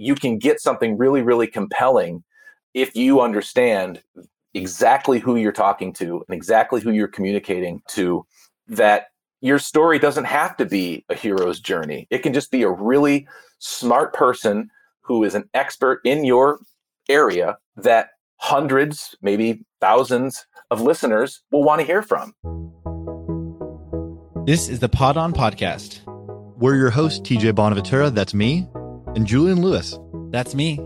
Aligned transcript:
you 0.00 0.14
can 0.14 0.38
get 0.38 0.58
something 0.60 0.96
really, 0.96 1.20
really 1.20 1.46
compelling 1.46 2.24
if 2.72 2.96
you 2.96 3.20
understand 3.20 4.02
exactly 4.54 5.18
who 5.18 5.36
you're 5.36 5.52
talking 5.52 5.92
to 5.92 6.24
and 6.26 6.34
exactly 6.34 6.80
who 6.80 6.90
you're 6.90 7.06
communicating 7.06 7.82
to, 7.86 8.24
that 8.66 9.08
your 9.42 9.58
story 9.58 9.98
doesn't 9.98 10.24
have 10.24 10.56
to 10.56 10.64
be 10.64 11.04
a 11.10 11.14
hero's 11.14 11.60
journey. 11.60 12.06
It 12.08 12.20
can 12.20 12.32
just 12.32 12.50
be 12.50 12.62
a 12.62 12.70
really 12.70 13.28
smart 13.58 14.14
person 14.14 14.70
who 15.02 15.22
is 15.22 15.34
an 15.34 15.44
expert 15.52 16.00
in 16.06 16.24
your 16.24 16.60
area 17.10 17.58
that 17.76 18.10
hundreds, 18.36 19.14
maybe 19.20 19.66
thousands 19.82 20.46
of 20.70 20.80
listeners 20.80 21.42
will 21.52 21.62
want 21.62 21.80
to 21.80 21.86
hear 21.86 22.02
from. 22.02 22.34
This 24.46 24.70
is 24.70 24.78
the 24.78 24.88
Pod 24.88 25.18
On 25.18 25.34
Podcast. 25.34 26.00
We're 26.56 26.76
your 26.76 26.90
host, 26.90 27.22
TJ 27.22 27.54
Bonaventura, 27.54 28.08
that's 28.08 28.32
me, 28.32 28.66
and 29.16 29.26
Julian 29.26 29.60
Lewis. 29.60 29.98
That's 30.30 30.54
me. 30.54 30.80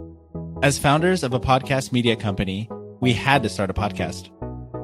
As 0.63 0.79
founders 0.79 1.23
of 1.23 1.35
a 1.35 1.41
podcast 1.41 1.93
media 1.93 2.17
company, 2.17 2.69
we 3.01 3.13
had 3.13 3.43
to 3.43 3.49
start 3.49 3.71
a 3.71 3.75
podcast. 3.75 4.31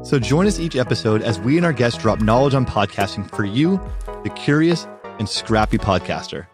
So 0.07 0.19
join 0.19 0.47
us 0.47 0.59
each 0.59 0.77
episode 0.77 1.23
as 1.23 1.41
we 1.41 1.57
and 1.57 1.65
our 1.65 1.73
guests 1.73 1.99
drop 1.99 2.21
knowledge 2.21 2.55
on 2.55 2.67
podcasting 2.67 3.31
for 3.35 3.45
you, 3.45 3.81
the 4.25 4.31
curious 4.31 4.87
and 5.19 5.29
scrappy 5.29 5.79
podcaster. 5.79 6.47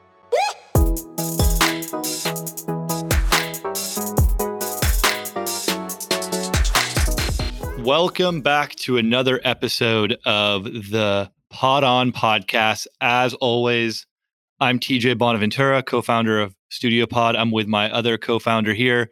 Welcome 7.85 8.41
back 8.43 8.75
to 8.77 8.97
another 8.97 9.41
episode 9.45 10.19
of 10.25 10.65
the 10.65 11.31
Pod 11.51 11.85
On 11.85 12.11
podcast. 12.11 12.89
As 13.01 13.35
always, 13.35 14.07
I'm 14.59 14.79
TJ 14.79 15.19
Bonaventura, 15.19 15.83
co 15.83 16.01
founder 16.01 16.41
of 16.41 16.55
Studio 16.71 17.05
Pod. 17.05 17.37
I'm 17.37 17.51
with 17.51 17.67
my 17.67 17.93
other 17.93 18.17
co 18.17 18.39
founder 18.39 18.73
here, 18.73 19.11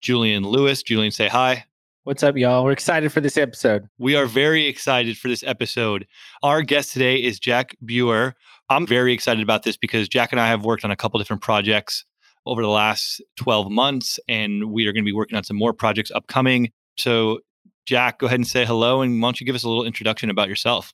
Julian 0.00 0.42
Lewis. 0.42 0.82
Julian, 0.82 1.12
say 1.12 1.28
hi. 1.28 1.64
What's 2.02 2.24
up, 2.24 2.36
y'all? 2.36 2.64
We're 2.64 2.72
excited 2.72 3.12
for 3.12 3.20
this 3.20 3.38
episode. 3.38 3.86
We 3.98 4.16
are 4.16 4.26
very 4.26 4.66
excited 4.66 5.16
for 5.16 5.28
this 5.28 5.44
episode. 5.44 6.08
Our 6.42 6.62
guest 6.62 6.92
today 6.92 7.22
is 7.22 7.38
Jack 7.38 7.76
Buer. 7.84 8.34
I'm 8.68 8.84
very 8.84 9.12
excited 9.12 9.44
about 9.44 9.62
this 9.62 9.76
because 9.76 10.08
Jack 10.08 10.32
and 10.32 10.40
I 10.40 10.48
have 10.48 10.64
worked 10.64 10.84
on 10.84 10.90
a 10.90 10.96
couple 10.96 11.20
different 11.20 11.42
projects 11.42 12.04
over 12.44 12.60
the 12.60 12.68
last 12.68 13.22
12 13.36 13.70
months, 13.70 14.18
and 14.26 14.72
we 14.72 14.88
are 14.88 14.92
going 14.92 15.04
to 15.04 15.08
be 15.08 15.14
working 15.14 15.36
on 15.36 15.44
some 15.44 15.56
more 15.56 15.72
projects 15.72 16.10
upcoming. 16.10 16.72
So, 16.96 17.38
Jack, 17.86 18.18
go 18.18 18.26
ahead 18.26 18.40
and 18.40 18.46
say 18.46 18.64
hello, 18.64 19.02
and 19.02 19.22
why 19.22 19.26
don't 19.28 19.40
you 19.40 19.46
give 19.46 19.54
us 19.54 19.62
a 19.62 19.68
little 19.68 19.84
introduction 19.84 20.30
about 20.30 20.48
yourself? 20.48 20.92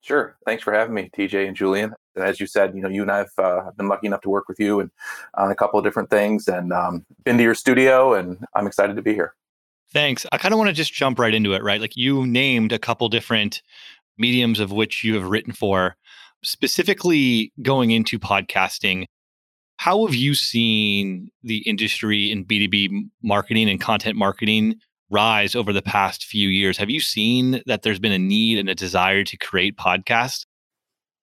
Sure. 0.00 0.36
Thanks 0.46 0.62
for 0.62 0.72
having 0.72 0.94
me, 0.94 1.10
TJ 1.16 1.46
and 1.46 1.56
Julian. 1.56 1.92
And 2.14 2.24
as 2.24 2.40
you 2.40 2.46
said, 2.46 2.74
you 2.74 2.80
know, 2.80 2.88
you 2.88 3.02
and 3.02 3.10
I 3.10 3.18
have 3.18 3.30
uh, 3.38 3.70
been 3.76 3.88
lucky 3.88 4.06
enough 4.06 4.20
to 4.22 4.28
work 4.28 4.48
with 4.48 4.60
you 4.60 4.80
and 4.80 4.90
on 5.34 5.50
a 5.50 5.54
couple 5.54 5.78
of 5.78 5.84
different 5.84 6.10
things, 6.10 6.48
and 6.48 6.72
um, 6.72 7.04
been 7.24 7.36
to 7.36 7.42
your 7.42 7.54
studio, 7.54 8.14
and 8.14 8.44
I'm 8.54 8.66
excited 8.66 8.96
to 8.96 9.02
be 9.02 9.14
here. 9.14 9.34
Thanks. 9.92 10.26
I 10.32 10.38
kind 10.38 10.52
of 10.52 10.58
want 10.58 10.68
to 10.68 10.74
just 10.74 10.92
jump 10.92 11.18
right 11.18 11.34
into 11.34 11.54
it, 11.54 11.62
right? 11.62 11.80
Like 11.80 11.96
you 11.96 12.26
named 12.26 12.72
a 12.72 12.78
couple 12.78 13.08
different 13.08 13.62
mediums 14.18 14.60
of 14.60 14.72
which 14.72 15.02
you 15.02 15.14
have 15.14 15.28
written 15.28 15.52
for, 15.52 15.96
specifically 16.42 17.52
going 17.62 17.90
into 17.90 18.18
podcasting. 18.18 19.06
How 19.78 20.04
have 20.04 20.14
you 20.14 20.34
seen 20.34 21.30
the 21.42 21.58
industry 21.58 22.30
in 22.30 22.44
B2B 22.44 23.08
marketing 23.22 23.70
and 23.70 23.80
content 23.80 24.16
marketing 24.16 24.76
rise 25.10 25.54
over 25.54 25.72
the 25.72 25.82
past 25.82 26.24
few 26.24 26.48
years? 26.48 26.76
Have 26.76 26.90
you 26.90 27.00
seen 27.00 27.62
that 27.66 27.82
there's 27.82 27.98
been 27.98 28.12
a 28.12 28.18
need 28.18 28.58
and 28.58 28.68
a 28.68 28.74
desire 28.74 29.24
to 29.24 29.36
create 29.36 29.76
podcasts? 29.76 30.46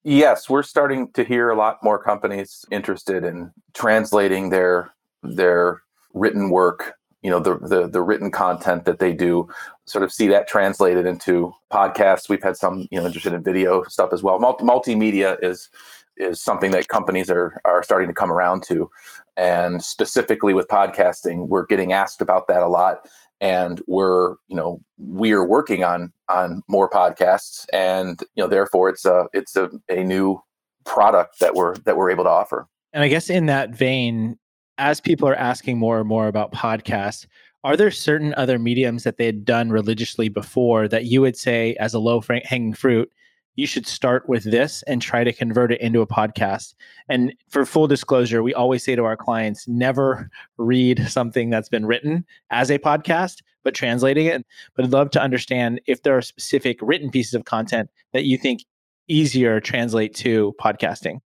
Yes, 0.03 0.50
we're 0.50 0.64
starting 0.64 1.11
to 1.14 1.23
hear 1.23 1.50
a 1.50 1.55
lot 1.55 1.83
more 1.83 2.02
companies 2.02 2.64
interested 2.69 3.23
in 3.23 3.52
translating 3.73 4.50
their 4.52 4.94
their 5.23 5.81
written 6.14 6.52
work, 6.52 6.94
you 7.23 7.31
know, 7.31 7.39
the 7.39 7.58
the, 7.58 7.88
the 7.88 8.02
written 8.03 8.30
content 8.30 8.86
that 8.86 9.00
they 9.00 9.14
do, 9.14 9.50
sort 9.86 10.03
of 10.03 10.14
see 10.14 10.27
that 10.27 10.47
translated 10.47 11.08
into 11.08 11.52
podcasts. 11.73 12.30
We've 12.30 12.44
had 12.44 12.55
some, 12.55 12.88
you 12.92 12.99
know, 12.99 13.05
interested 13.08 13.33
in 13.33 13.43
video 13.43 13.81
stuff 13.83 14.14
as 14.14 14.21
well. 14.21 14.37
Multi- 14.37 14.64
multimedia 14.64 15.43
is 15.43 15.70
is 16.17 16.39
something 16.39 16.70
that 16.70 16.87
companies 16.87 17.31
are 17.31 17.60
are 17.65 17.81
starting 17.81 18.08
to 18.08 18.14
come 18.14 18.31
around 18.31 18.61
to, 18.67 18.89
and 19.36 19.83
specifically 19.83 20.54
with 20.54 20.67
podcasting, 20.67 21.48
we're 21.48 21.65
getting 21.65 21.93
asked 21.93 22.21
about 22.21 22.48
that 22.48 22.61
a 22.61 22.67
lot 22.67 23.08
and 23.42 23.82
we're 23.88 24.36
you 24.48 24.56
know 24.56 24.82
we're 24.98 25.46
working 25.46 25.84
on 25.84 26.12
on 26.30 26.62
more 26.68 26.90
podcasts 26.90 27.66
and 27.73 28.22
you 28.36 28.44
know 28.44 28.48
therefore 28.48 28.90
it's 28.90 29.06
a 29.06 29.28
it's 29.34 29.56
a, 29.56 29.70
a 29.90 30.04
new 30.04 30.42
product 30.86 31.40
that 31.40 31.56
we're 31.56 31.76
that 31.78 31.98
we're 31.98 32.12
able 32.12 32.23
to 32.23 32.30
offer. 32.30 32.68
And 32.94 33.04
i 33.04 33.08
guess 33.08 33.30
in 33.30 33.48
that 33.48 33.72
vein 33.72 34.38
as 34.78 35.00
people 35.00 35.28
are 35.28 35.36
asking 35.36 35.78
more 35.78 36.00
and 36.00 36.08
more 36.08 36.28
about 36.28 36.52
podcasts 36.52 37.28
are 37.64 37.76
there 37.76 37.90
certain 37.90 38.34
other 38.36 38.60
mediums 38.60 39.04
that 39.04 39.18
they 39.18 39.26
had 39.26 39.44
done 39.44 39.72
religiously 39.72 40.30
before 40.30 40.88
that 40.88 41.06
you 41.06 41.20
would 41.22 41.36
say 41.36 41.76
as 41.80 41.94
a 41.94 42.00
low 42.00 42.22
hanging 42.44 42.73
fruit 42.73 43.12
you 43.55 43.66
should 43.66 43.88
start 43.88 44.27
with 44.27 44.43
this 44.43 44.83
and 44.83 45.02
try 45.02 45.23
to 45.23 45.33
convert 45.33 45.71
it 45.71 45.82
into 45.82 46.02
a 46.02 46.08
podcast. 46.08 46.76
And 47.10 47.33
for 47.49 47.66
full 47.66 47.88
disclosure, 47.88 48.43
we 48.43 48.54
always 48.54 48.83
say 48.83 48.95
to 48.95 49.05
our 49.05 49.17
clients 49.17 49.67
never 49.67 50.30
read 50.58 51.08
something 51.10 51.49
that's 51.49 51.70
been 51.70 51.86
written 51.86 52.26
as 52.49 52.70
a 52.70 52.80
podcast, 52.80 53.42
but 53.64 53.73
translating 53.73 54.27
it. 54.27 54.45
But 54.76 54.86
I'd 54.86 54.92
love 54.92 55.11
to 55.11 55.21
understand 55.21 55.82
if 55.88 56.04
there 56.04 56.17
are 56.17 56.21
specific 56.21 56.80
written 56.82 57.10
pieces 57.10 57.33
of 57.33 57.45
content 57.45 57.89
that 58.14 58.26
you 58.26 58.38
think 58.38 58.64
easier 59.08 59.60
translate 59.60 60.14
to 60.16 60.54
podcasting. 60.60 61.20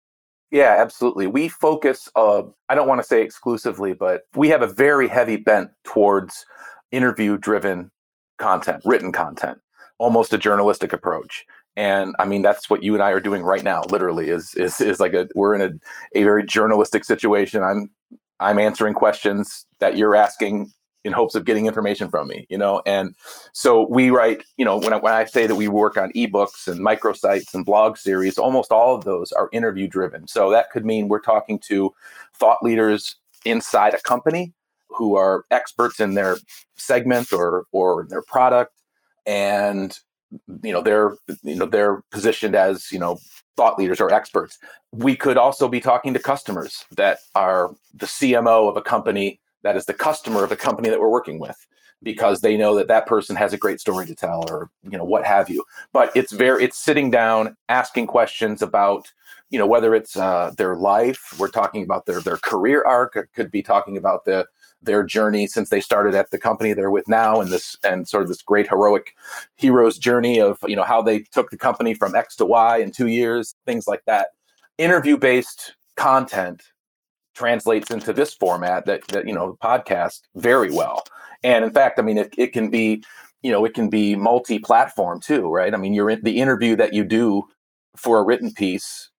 Yeah, 0.52 0.76
absolutely. 0.80 1.28
We 1.28 1.50
focus, 1.50 2.10
uh, 2.16 2.44
I 2.70 2.76
don't 2.76 2.88
want 2.88 3.02
to 3.02 3.08
say 3.08 3.22
exclusively, 3.22 3.94
but 3.94 4.22
we 4.36 4.48
have 4.50 4.62
a 4.62 4.68
very 4.68 5.08
heavy 5.08 5.36
bent 5.36 5.72
towards 5.84 6.46
interview 6.92 7.38
driven 7.38 7.92
content, 8.38 8.82
written 8.86 9.12
content, 9.12 9.60
almost 9.98 10.32
a 10.32 10.38
journalistic 10.38 10.94
approach 10.94 11.46
and 11.78 12.16
i 12.20 12.26
mean 12.26 12.42
that's 12.42 12.70
what 12.70 12.84
you 12.84 12.94
and 12.94 13.04
i 13.04 13.12
are 13.12 13.22
doing 13.22 13.44
right 13.44 13.64
now 13.64 13.82
literally 13.90 14.30
is 14.30 14.54
is 14.56 14.82
is 14.82 15.00
like 15.00 15.14
a 15.14 15.30
we're 15.36 15.56
in 15.56 15.62
a, 15.62 16.20
a 16.20 16.24
very 16.24 16.44
journalistic 16.44 17.06
situation. 17.06 17.64
I'm 17.64 17.90
i'm 18.42 18.60
answering 18.60 18.94
questions 18.94 19.66
that 19.80 19.96
you're 19.96 20.16
asking 20.16 20.74
in 21.04 21.14
hopes 21.14 21.36
of 21.36 21.46
getting 21.46 21.68
information 21.68 22.10
from 22.10 22.28
me 22.28 22.46
you 22.50 22.58
know? 22.58 22.82
And 22.86 23.16
so 23.54 23.88
we 23.90 24.10
write 24.10 24.44
you 24.58 24.66
know 24.66 24.78
when 24.78 24.92
I, 24.92 24.98
when 24.98 25.14
I 25.14 25.24
say 25.26 25.48
that 25.48 25.56
we 25.56 25.70
work 25.70 25.96
on 25.96 26.12
ebooks 26.14 26.68
and 26.68 26.82
microsites 26.82 27.54
and 27.54 27.64
blog 27.64 27.96
series 27.96 28.38
almost 28.38 28.72
all 28.72 28.96
of 28.96 29.06
those 29.06 29.32
are 29.32 29.50
interview 29.54 29.88
driven 29.88 30.28
so 30.28 30.50
that 30.50 30.72
could 30.72 30.86
mean 30.86 31.08
we're 31.08 31.22
talking 31.22 31.60
to 31.68 31.94
thought 32.34 32.62
leaders 32.64 33.16
inside 33.46 33.94
a 33.94 34.02
company 34.02 34.54
who 34.90 35.16
are 35.16 35.46
experts 35.52 36.00
in 36.00 36.16
their 36.16 36.38
segment 36.76 37.32
or 37.32 37.66
or 37.72 38.08
their 38.10 38.24
product 38.24 38.74
and 39.28 40.00
you 40.64 40.74
know 40.74 40.82
they're 40.82 41.16
you 41.44 41.56
know 41.56 41.66
they're 41.66 42.04
positioned 42.12 42.56
as 42.56 42.92
you 42.92 43.00
know 43.00 43.20
thought 43.56 43.78
leaders 43.78 44.00
or 44.00 44.14
experts. 44.14 44.60
We 44.92 45.16
could 45.16 45.38
also 45.38 45.68
be 45.68 45.80
talking 45.80 46.14
to 46.14 46.20
customers 46.20 46.86
that 46.96 47.20
are 47.36 47.74
the 47.94 48.06
cmo 48.06 48.70
of 48.70 48.78
a 48.78 48.82
company 48.82 49.40
that 49.64 49.76
is 49.76 49.86
the 49.86 49.94
customer 49.94 50.44
of 50.44 50.50
the 50.50 50.56
company 50.56 50.90
that 50.90 51.00
we're 51.00 51.10
working 51.10 51.40
with 51.40 51.58
because 52.04 52.42
they 52.42 52.56
know 52.56 52.76
that 52.76 52.88
that 52.88 53.08
person 53.08 53.36
has 53.36 53.54
a 53.54 53.58
great 53.58 53.80
story 53.80 54.06
to 54.06 54.16
tell 54.16 54.46
or 54.50 54.70
you 54.84 54.98
know 54.98 55.04
what 55.04 55.26
have 55.26 55.50
you. 55.50 55.64
But 55.94 56.12
it's 56.16 56.32
very 56.32 56.64
it's 56.64 56.78
sitting 56.78 57.10
down 57.10 57.56
asking 57.70 58.08
questions 58.08 58.62
about 58.62 59.12
you 59.50 59.58
know 59.58 59.68
whether 59.68 59.96
it's 59.96 60.16
uh, 60.16 60.52
their 60.58 60.76
life 60.76 61.34
we're 61.40 61.50
talking 61.50 61.84
about 61.84 62.06
their 62.06 62.22
their 62.22 62.38
career 62.38 62.84
arc 62.86 63.16
it 63.16 63.28
could 63.34 63.50
be 63.50 63.64
talking 63.64 63.98
about 63.98 64.26
the 64.26 64.46
their 64.82 65.04
journey 65.04 65.48
since 65.48 65.70
they 65.70 65.82
started 65.82 66.14
at 66.16 66.30
the 66.32 66.38
company 66.38 66.74
they're 66.74 66.92
with 66.92 67.08
now 67.08 67.42
and 67.42 67.52
this 67.52 67.76
and 67.84 68.08
sort 68.08 68.24
of 68.24 68.30
this 68.30 68.42
great 68.42 68.68
heroic 68.68 69.16
hero's 69.56 69.98
journey 69.98 70.40
of 70.40 70.58
you 70.68 70.76
know 70.76 70.84
how 70.84 71.02
they 71.02 71.20
took 71.20 71.50
the 71.50 71.58
company 71.58 71.94
from 71.94 72.16
x 72.16 72.36
to 72.36 72.46
y 72.46 72.78
in 72.78 72.92
two 72.92 73.08
years 73.08 73.56
things 73.66 73.88
like 73.88 74.04
that. 74.06 74.28
Interview 74.78 75.18
based 75.18 75.76
content 75.96 76.62
translates 77.34 77.90
into 77.90 78.14
this 78.14 78.34
format 78.34 78.86
that 78.86 79.08
that 79.08 79.28
you 79.28 79.34
know 79.34 79.58
podcast 79.62 80.22
very 80.36 80.72
well. 80.72 81.04
And 81.44 81.66
in 81.66 81.72
fact 81.72 82.00
i 82.00 82.02
mean 82.02 82.18
it, 82.18 82.34
it 82.38 82.54
can 82.54 82.70
be 82.70 83.04
you 83.42 83.52
know 83.52 83.66
it 83.66 83.74
can 83.74 83.90
be 83.90 84.16
multi-platform 84.16 85.22
too 85.22 85.50
right? 85.50 85.74
I 85.74 85.78
mean 85.78 85.94
you're 85.94 86.10
in 86.10 86.22
the 86.24 86.40
interview 86.40 86.76
that 86.76 86.94
you 86.94 87.04
do 87.04 87.44
for 87.96 88.20
a 88.20 88.24
written 88.24 88.54
piece 88.54 89.10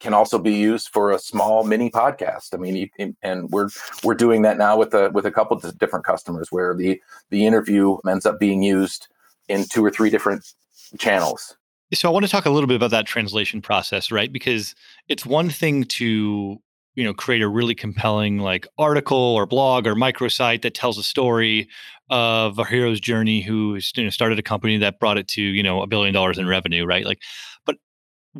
can 0.00 0.14
also 0.14 0.38
be 0.38 0.52
used 0.52 0.88
for 0.88 1.10
a 1.12 1.18
small 1.18 1.64
mini 1.64 1.90
podcast. 1.90 2.54
I 2.54 2.56
mean, 2.56 2.90
and 3.22 3.50
we're 3.50 3.68
we're 4.04 4.14
doing 4.14 4.42
that 4.42 4.58
now 4.58 4.76
with 4.76 4.94
a 4.94 5.10
with 5.10 5.26
a 5.26 5.30
couple 5.30 5.58
different 5.78 6.04
customers 6.04 6.48
where 6.50 6.74
the 6.74 7.00
the 7.30 7.46
interview 7.46 7.98
ends 8.08 8.26
up 8.26 8.38
being 8.38 8.62
used 8.62 9.08
in 9.48 9.64
two 9.64 9.84
or 9.84 9.90
three 9.90 10.10
different 10.10 10.44
channels. 10.98 11.56
So 11.94 12.08
I 12.08 12.12
want 12.12 12.26
to 12.26 12.30
talk 12.30 12.44
a 12.44 12.50
little 12.50 12.66
bit 12.66 12.76
about 12.76 12.90
that 12.90 13.06
translation 13.06 13.62
process, 13.62 14.12
right? 14.12 14.30
Because 14.32 14.74
it's 15.08 15.24
one 15.24 15.48
thing 15.48 15.84
to 15.84 16.58
you 16.94 17.04
know 17.04 17.14
create 17.14 17.42
a 17.42 17.48
really 17.48 17.74
compelling 17.74 18.38
like 18.38 18.66
article 18.76 19.16
or 19.16 19.46
blog 19.46 19.86
or 19.86 19.94
microsite 19.94 20.62
that 20.62 20.74
tells 20.74 20.98
a 20.98 21.02
story 21.02 21.68
of 22.10 22.58
a 22.58 22.64
hero's 22.64 23.00
journey 23.00 23.40
who 23.40 23.78
you 23.94 24.04
know, 24.04 24.10
started 24.10 24.38
a 24.38 24.42
company 24.42 24.78
that 24.78 24.98
brought 24.98 25.18
it 25.18 25.28
to 25.28 25.42
you 25.42 25.62
know 25.62 25.82
a 25.82 25.86
billion 25.86 26.12
dollars 26.12 26.38
in 26.38 26.46
revenue 26.48 26.84
right 26.84 27.04
like 27.04 27.20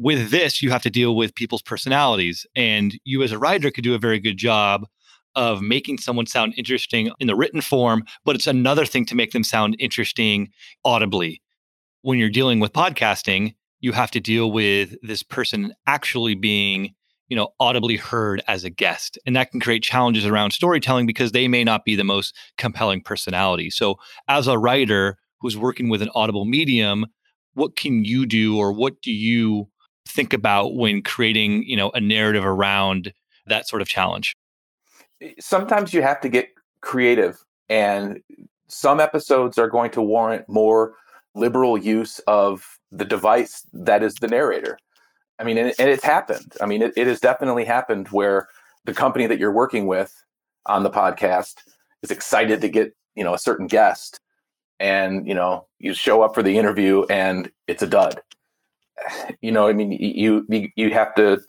with 0.01 0.31
this, 0.31 0.63
you 0.63 0.71
have 0.71 0.83
to 0.83 0.91
deal 0.91 1.17
with 1.17 1.35
people's 1.35 1.63
personalities. 1.63 2.47
And 2.55 2.99
you, 3.05 3.23
as 3.23 3.33
a 3.33 3.39
writer, 3.39 3.71
could 3.71 3.85
do 3.85 3.95
a 3.95 3.99
very 3.99 4.21
good 4.21 4.37
job 4.37 4.87
of 5.35 5.63
making 5.63 5.99
someone 5.99 6.27
sound 6.27 6.55
interesting 6.57 7.11
in 7.21 7.27
the 7.27 7.37
written 7.37 7.61
form, 7.61 8.05
but 8.25 8.35
it's 8.35 8.47
another 8.47 8.85
thing 8.85 9.05
to 9.07 9.15
make 9.15 9.33
them 9.33 9.45
sound 9.45 9.77
interesting 9.79 10.51
audibly. 10.85 11.41
When 12.03 12.19
you're 12.19 12.31
dealing 12.31 12.61
with 12.61 12.73
podcasting, 12.73 13.55
you 13.81 13.93
have 13.93 14.11
to 14.13 14.21
deal 14.21 14.51
with 14.51 14.97
this 15.03 15.23
person 15.23 15.73
actually 15.87 16.35
being 16.35 16.95
you 17.29 17.37
know 17.37 17.51
audibly 17.61 17.97
heard 17.97 18.43
as 18.49 18.65
a 18.65 18.71
guest 18.71 19.19
and 19.27 19.37
that 19.37 19.51
can 19.51 19.61
create 19.61 19.83
challenges 19.83 20.25
around 20.25 20.51
storytelling 20.51 21.07
because 21.07 21.33
they 21.33 21.47
may 21.47 21.63
not 21.63 21.85
be 21.85 21.95
the 21.95 22.03
most 22.03 22.35
compelling 22.57 23.03
personality 23.03 23.69
so 23.69 23.97
as 24.29 24.47
a 24.47 24.59
writer 24.59 25.19
who's 25.41 25.57
working 25.57 25.91
with 25.91 26.01
an 26.01 26.09
audible 26.15 26.47
medium 26.47 27.05
what 27.53 27.77
can 27.77 28.03
you 28.03 28.25
do 28.25 28.57
or 28.57 28.73
what 28.73 29.03
do 29.03 29.13
you 29.13 29.69
think 30.09 30.33
about 30.33 30.75
when 30.75 31.03
creating 31.03 31.63
you 31.65 31.77
know 31.77 31.91
a 31.91 32.01
narrative 32.01 32.45
around 32.45 33.13
that 33.47 33.69
sort 33.69 33.83
of 33.83 33.89
challenge 33.89 34.35
eh, 35.21 35.33
sometimes 35.39 35.93
you 35.93 36.03
have 36.03 36.21
to 36.21 36.29
get 36.29 36.49
creative 36.81 37.45
and 37.69 38.21
some 38.69 39.01
episodes 39.01 39.59
are 39.59 39.69
going 39.69 39.91
to 39.91 40.03
warrant 40.03 40.49
more 40.49 40.95
liberal 41.35 41.79
use 41.79 42.19
of 42.21 42.79
the 42.91 43.05
device 43.05 43.67
that 43.73 44.03
is 44.03 44.15
the 44.17 44.29
narrator 44.29 44.79
I 45.39 45.45
mean, 45.45 45.57
and, 45.57 45.73
and 45.79 45.89
it's 45.89 46.05
happened. 46.05 46.55
I 46.61 46.67
mean, 46.67 46.83
it, 46.83 46.93
it 46.97 47.07
has 47.07 47.21
definitely 47.21 47.65
happened 47.65 48.09
where 48.09 48.49
the 48.85 48.95
company 48.95 49.27
that 49.27 49.39
you're 49.39 49.53
working 49.53 49.87
with 49.87 50.13
on 50.67 50.83
the 50.83 50.91
podcast 50.91 51.55
is 52.03 52.11
excited 52.11 52.61
to 52.61 52.69
get, 52.69 52.95
you 53.15 53.25
know, 53.25 53.35
a 53.35 53.39
certain 53.39 53.67
guest 53.67 54.21
and, 54.81 55.27
you 55.27 55.35
know, 55.35 55.67
you 55.79 55.95
show 55.95 56.23
up 56.23 56.35
for 56.35 56.43
the 56.43 56.59
interview 56.59 57.05
and 57.09 57.51
it's 57.67 57.83
a 57.83 57.87
dud. 57.87 58.21
You 59.41 59.53
know, 59.53 59.69
I 59.69 59.73
mean, 59.73 59.93
you, 59.93 60.45
you, 60.75 60.91
have 60.91 61.15
to, 61.15 61.41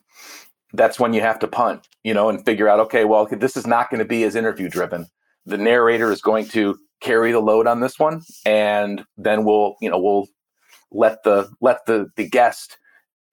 that's 0.74 1.00
when 1.00 1.14
you 1.14 1.22
have 1.22 1.40
to 1.40 1.48
punt, 1.48 1.88
you 2.04 2.14
know, 2.14 2.30
and 2.30 2.46
figure 2.46 2.70
out, 2.70 2.80
okay, 2.82 3.04
well, 3.04 3.26
this 3.26 3.58
is 3.58 3.66
not 3.66 3.90
going 3.90 4.00
to 4.00 4.06
be 4.06 4.24
as 4.24 4.36
interview 4.36 4.70
driven. 4.70 5.08
The 5.46 5.58
narrator 5.58 6.12
is 6.12 6.22
going 6.22 6.48
to 6.50 6.78
carry 7.02 7.32
the 7.32 7.40
load 7.40 7.66
on 7.66 7.80
this 7.80 7.98
one. 7.98 8.22
And 8.46 9.04
then 9.18 9.44
we'll, 9.44 9.76
you 9.82 9.90
know, 9.90 9.98
we'll 9.98 10.28
let 10.92 11.24
the, 11.24 11.50
let 11.62 11.86
the, 11.88 12.10
the 12.16 12.30
guest 12.30 12.78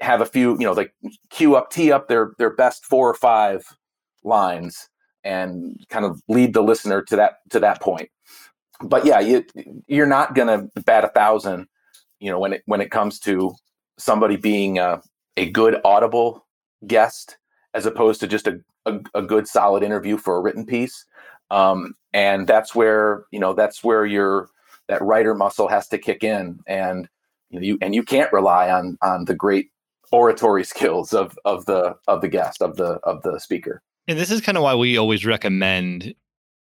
have 0.00 0.20
a 0.20 0.26
few, 0.26 0.52
you 0.52 0.64
know, 0.64 0.72
like 0.72 0.94
queue 1.30 1.56
up, 1.56 1.70
tee 1.70 1.92
up 1.92 2.08
their 2.08 2.32
their 2.38 2.54
best 2.54 2.84
four 2.84 3.08
or 3.08 3.14
five 3.14 3.64
lines 4.24 4.88
and 5.24 5.84
kind 5.88 6.04
of 6.04 6.20
lead 6.28 6.54
the 6.54 6.62
listener 6.62 7.02
to 7.02 7.16
that 7.16 7.34
to 7.50 7.60
that 7.60 7.80
point. 7.80 8.08
But 8.82 9.06
yeah, 9.06 9.20
you 9.20 9.44
you're 9.86 10.06
not 10.06 10.34
gonna 10.34 10.68
bat 10.84 11.04
a 11.04 11.08
thousand, 11.08 11.66
you 12.20 12.30
know, 12.30 12.38
when 12.38 12.52
it 12.52 12.62
when 12.66 12.80
it 12.80 12.90
comes 12.90 13.18
to 13.20 13.54
somebody 13.98 14.36
being 14.36 14.78
a, 14.78 15.02
a 15.36 15.50
good 15.50 15.80
audible 15.84 16.46
guest 16.86 17.36
as 17.74 17.86
opposed 17.86 18.20
to 18.20 18.26
just 18.26 18.46
a, 18.46 18.60
a, 18.86 19.00
a 19.14 19.22
good 19.22 19.46
solid 19.46 19.82
interview 19.82 20.16
for 20.16 20.36
a 20.36 20.40
written 20.40 20.64
piece. 20.64 21.04
Um, 21.50 21.94
and 22.12 22.46
that's 22.46 22.74
where 22.74 23.24
you 23.30 23.38
know 23.38 23.52
that's 23.52 23.84
where 23.84 24.04
your 24.06 24.48
that 24.88 25.02
writer 25.02 25.34
muscle 25.34 25.68
has 25.68 25.88
to 25.88 25.98
kick 25.98 26.24
in 26.24 26.60
and 26.66 27.08
you 27.50 27.60
know 27.60 27.66
you 27.66 27.78
and 27.80 27.94
you 27.94 28.02
can't 28.02 28.32
rely 28.32 28.70
on 28.70 28.98
on 29.02 29.26
the 29.26 29.34
great 29.34 29.70
oratory 30.12 30.64
skills 30.72 31.12
of 31.12 31.38
of 31.44 31.66
the 31.66 31.94
of 32.08 32.20
the 32.20 32.28
guest 32.28 32.62
of 32.62 32.76
the 32.76 32.98
of 33.04 33.22
the 33.22 33.38
speaker. 33.38 33.82
And 34.08 34.18
this 34.18 34.30
is 34.30 34.40
kind 34.40 34.56
of 34.56 34.62
why 34.62 34.74
we 34.74 34.96
always 34.96 35.26
recommend 35.26 36.14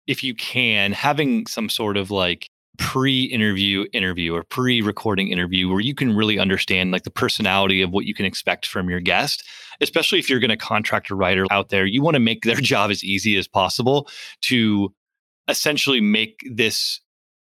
if 0.07 0.23
you 0.23 0.35
can 0.35 0.91
having 0.91 1.47
some 1.47 1.69
sort 1.69 1.97
of 1.97 2.11
like 2.11 2.49
pre-interview 2.77 3.85
interview 3.93 4.33
or 4.33 4.43
pre-recording 4.43 5.29
interview 5.29 5.69
where 5.69 5.79
you 5.79 5.95
can 5.95 6.15
really 6.15 6.39
understand 6.39 6.91
like 6.91 7.03
the 7.03 7.11
personality 7.11 7.81
of 7.81 7.91
what 7.91 8.05
you 8.05 8.13
can 8.13 8.25
expect 8.25 8.65
from 8.65 8.89
your 8.89 8.99
guest 8.99 9.43
especially 9.81 10.19
if 10.19 10.29
you're 10.29 10.39
going 10.39 10.49
to 10.49 10.57
contract 10.57 11.09
a 11.09 11.15
writer 11.15 11.45
out 11.51 11.69
there 11.69 11.85
you 11.85 12.01
want 12.01 12.15
to 12.15 12.19
make 12.19 12.43
their 12.43 12.55
job 12.61 12.91
as 12.91 13.03
easy 13.03 13.37
as 13.37 13.47
possible 13.47 14.07
to 14.41 14.93
essentially 15.47 16.01
make 16.01 16.43
this 16.51 17.01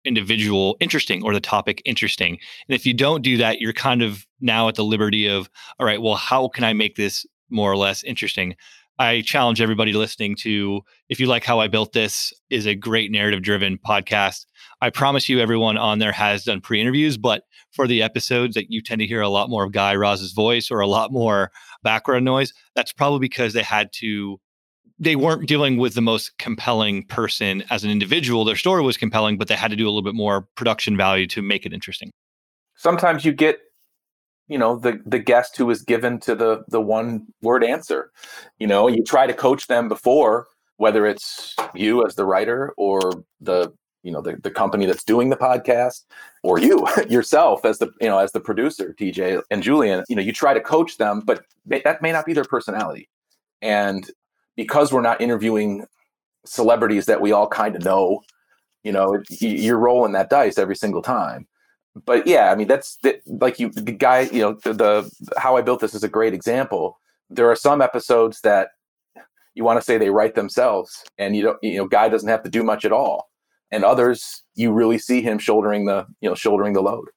individual 0.05 0.77
interesting 0.79 1.23
or 1.23 1.33
the 1.33 1.41
topic 1.41 1.81
interesting. 1.85 2.37
And 2.67 2.75
if 2.75 2.85
you 2.85 2.93
don't 2.93 3.21
do 3.21 3.37
that, 3.37 3.59
you're 3.59 3.73
kind 3.73 4.01
of 4.01 4.25
now 4.39 4.67
at 4.67 4.75
the 4.75 4.83
liberty 4.83 5.27
of, 5.27 5.49
all 5.79 5.85
right, 5.85 6.01
well, 6.01 6.15
how 6.15 6.47
can 6.47 6.63
I 6.63 6.73
make 6.73 6.95
this 6.95 7.25
more 7.49 7.71
or 7.71 7.77
less 7.77 8.03
interesting? 8.03 8.55
I 8.99 9.21
challenge 9.21 9.61
everybody 9.61 9.93
listening 9.93 10.35
to 10.41 10.81
if 11.07 11.21
you 11.21 11.27
like 11.27 11.45
how 11.45 11.61
I 11.61 11.69
built 11.69 11.93
this 11.93 12.33
is 12.49 12.67
a 12.67 12.75
great 12.75 13.11
narrative 13.11 13.41
driven 13.41 13.77
podcast. 13.77 14.45
I 14.81 14.89
promise 14.89 15.29
you 15.29 15.39
everyone 15.39 15.77
on 15.77 15.99
there 15.99 16.11
has 16.11 16.43
done 16.43 16.59
pre-interviews, 16.59 17.17
but 17.17 17.43
for 17.71 17.87
the 17.87 18.03
episodes 18.03 18.55
that 18.55 18.69
you 18.69 18.81
tend 18.81 18.99
to 18.99 19.07
hear 19.07 19.21
a 19.21 19.29
lot 19.29 19.49
more 19.49 19.63
of 19.63 19.71
Guy 19.71 19.95
Raz's 19.95 20.33
voice 20.33 20.69
or 20.69 20.81
a 20.81 20.87
lot 20.87 21.13
more 21.13 21.49
background 21.81 22.25
noise, 22.25 22.53
that's 22.75 22.91
probably 22.91 23.19
because 23.19 23.53
they 23.53 23.63
had 23.63 23.89
to 23.93 24.37
they 25.01 25.15
weren't 25.15 25.47
dealing 25.47 25.77
with 25.77 25.93
the 25.93 26.01
most 26.01 26.37
compelling 26.37 27.05
person 27.05 27.63
as 27.69 27.85
an 27.85 27.89
individual. 27.89 28.43
Their 28.43 28.57
story 28.57 28.83
was 28.83 28.97
compelling, 28.97 29.37
but 29.37 29.47
they 29.47 29.55
had 29.55 29.71
to 29.71 29.77
do 29.77 29.85
a 29.85 29.91
little 29.91 30.01
bit 30.01 30.13
more 30.13 30.49
production 30.55 30.97
value 30.97 31.25
to 31.27 31.41
make 31.41 31.65
it 31.65 31.71
interesting. 31.71 32.11
Sometimes 32.75 33.23
you 33.23 33.31
get, 33.31 33.59
you 34.49 34.57
know, 34.57 34.77
the 34.77 34.99
the 35.05 35.19
guest 35.19 35.55
who 35.57 35.69
is 35.69 35.81
given 35.81 36.19
to 36.21 36.35
the 36.35 36.63
the 36.67 36.81
one 36.81 37.27
word 37.41 37.63
answer. 37.63 38.11
You 38.59 38.67
know, 38.67 38.87
you 38.87 39.03
try 39.03 39.27
to 39.27 39.33
coach 39.33 39.67
them 39.67 39.87
before, 39.87 40.47
whether 40.77 41.05
it's 41.05 41.55
you 41.73 42.05
as 42.05 42.15
the 42.15 42.25
writer 42.25 42.73
or 42.77 42.99
the 43.39 43.71
you 44.03 44.11
know 44.11 44.21
the, 44.21 44.37
the 44.43 44.51
company 44.51 44.85
that's 44.85 45.03
doing 45.03 45.29
the 45.29 45.37
podcast 45.37 46.03
or 46.43 46.59
you 46.59 46.87
yourself 47.09 47.65
as 47.65 47.79
the 47.79 47.89
you 48.01 48.07
know 48.07 48.17
as 48.17 48.31
the 48.31 48.39
producer 48.39 48.95
tj 48.97 49.41
and 49.51 49.61
julian 49.61 50.05
you 50.07 50.15
know 50.15 50.21
you 50.21 50.31
try 50.31 50.53
to 50.53 50.61
coach 50.61 50.97
them 50.97 51.19
but 51.19 51.43
that 51.65 52.01
may 52.01 52.13
not 52.13 52.25
be 52.25 52.31
their 52.31 52.45
personality 52.45 53.09
and 53.61 54.09
because 54.55 54.91
we're 54.91 55.01
not 55.01 55.19
interviewing 55.21 55.85
celebrities 56.45 57.05
that 57.05 57.21
we 57.21 57.31
all 57.31 57.47
kind 57.47 57.75
of 57.75 57.83
know, 57.83 58.21
you 58.83 58.91
know, 58.91 59.21
you're 59.29 59.77
rolling 59.77 60.13
that 60.13 60.29
dice 60.29 60.57
every 60.57 60.75
single 60.75 61.01
time. 61.01 61.47
But 62.05 62.27
yeah, 62.27 62.51
I 62.51 62.55
mean, 62.55 62.67
that's 62.67 62.97
the, 63.03 63.19
like 63.25 63.59
you, 63.59 63.69
the 63.69 63.91
guy, 63.91 64.21
you 64.21 64.41
know, 64.41 64.53
the, 64.63 64.73
the 64.73 65.11
how 65.37 65.57
I 65.57 65.61
built 65.61 65.81
this 65.81 65.93
is 65.93 66.03
a 66.03 66.09
great 66.09 66.33
example. 66.33 66.99
There 67.29 67.49
are 67.49 67.55
some 67.55 67.81
episodes 67.81 68.41
that 68.41 68.69
you 69.55 69.63
want 69.63 69.79
to 69.79 69.85
say 69.85 69.97
they 69.97 70.09
write 70.09 70.35
themselves, 70.35 71.03
and 71.17 71.35
you 71.35 71.43
don't, 71.43 71.57
you 71.61 71.77
know, 71.77 71.87
guy 71.87 72.09
doesn't 72.09 72.29
have 72.29 72.43
to 72.43 72.49
do 72.49 72.63
much 72.63 72.85
at 72.85 72.91
all, 72.91 73.29
and 73.71 73.83
others 73.83 74.43
you 74.55 74.71
really 74.71 74.97
see 74.97 75.21
him 75.21 75.37
shouldering 75.39 75.85
the, 75.85 76.05
you 76.21 76.29
know, 76.29 76.35
shouldering 76.35 76.73
the 76.73 76.81
load. 76.81 77.07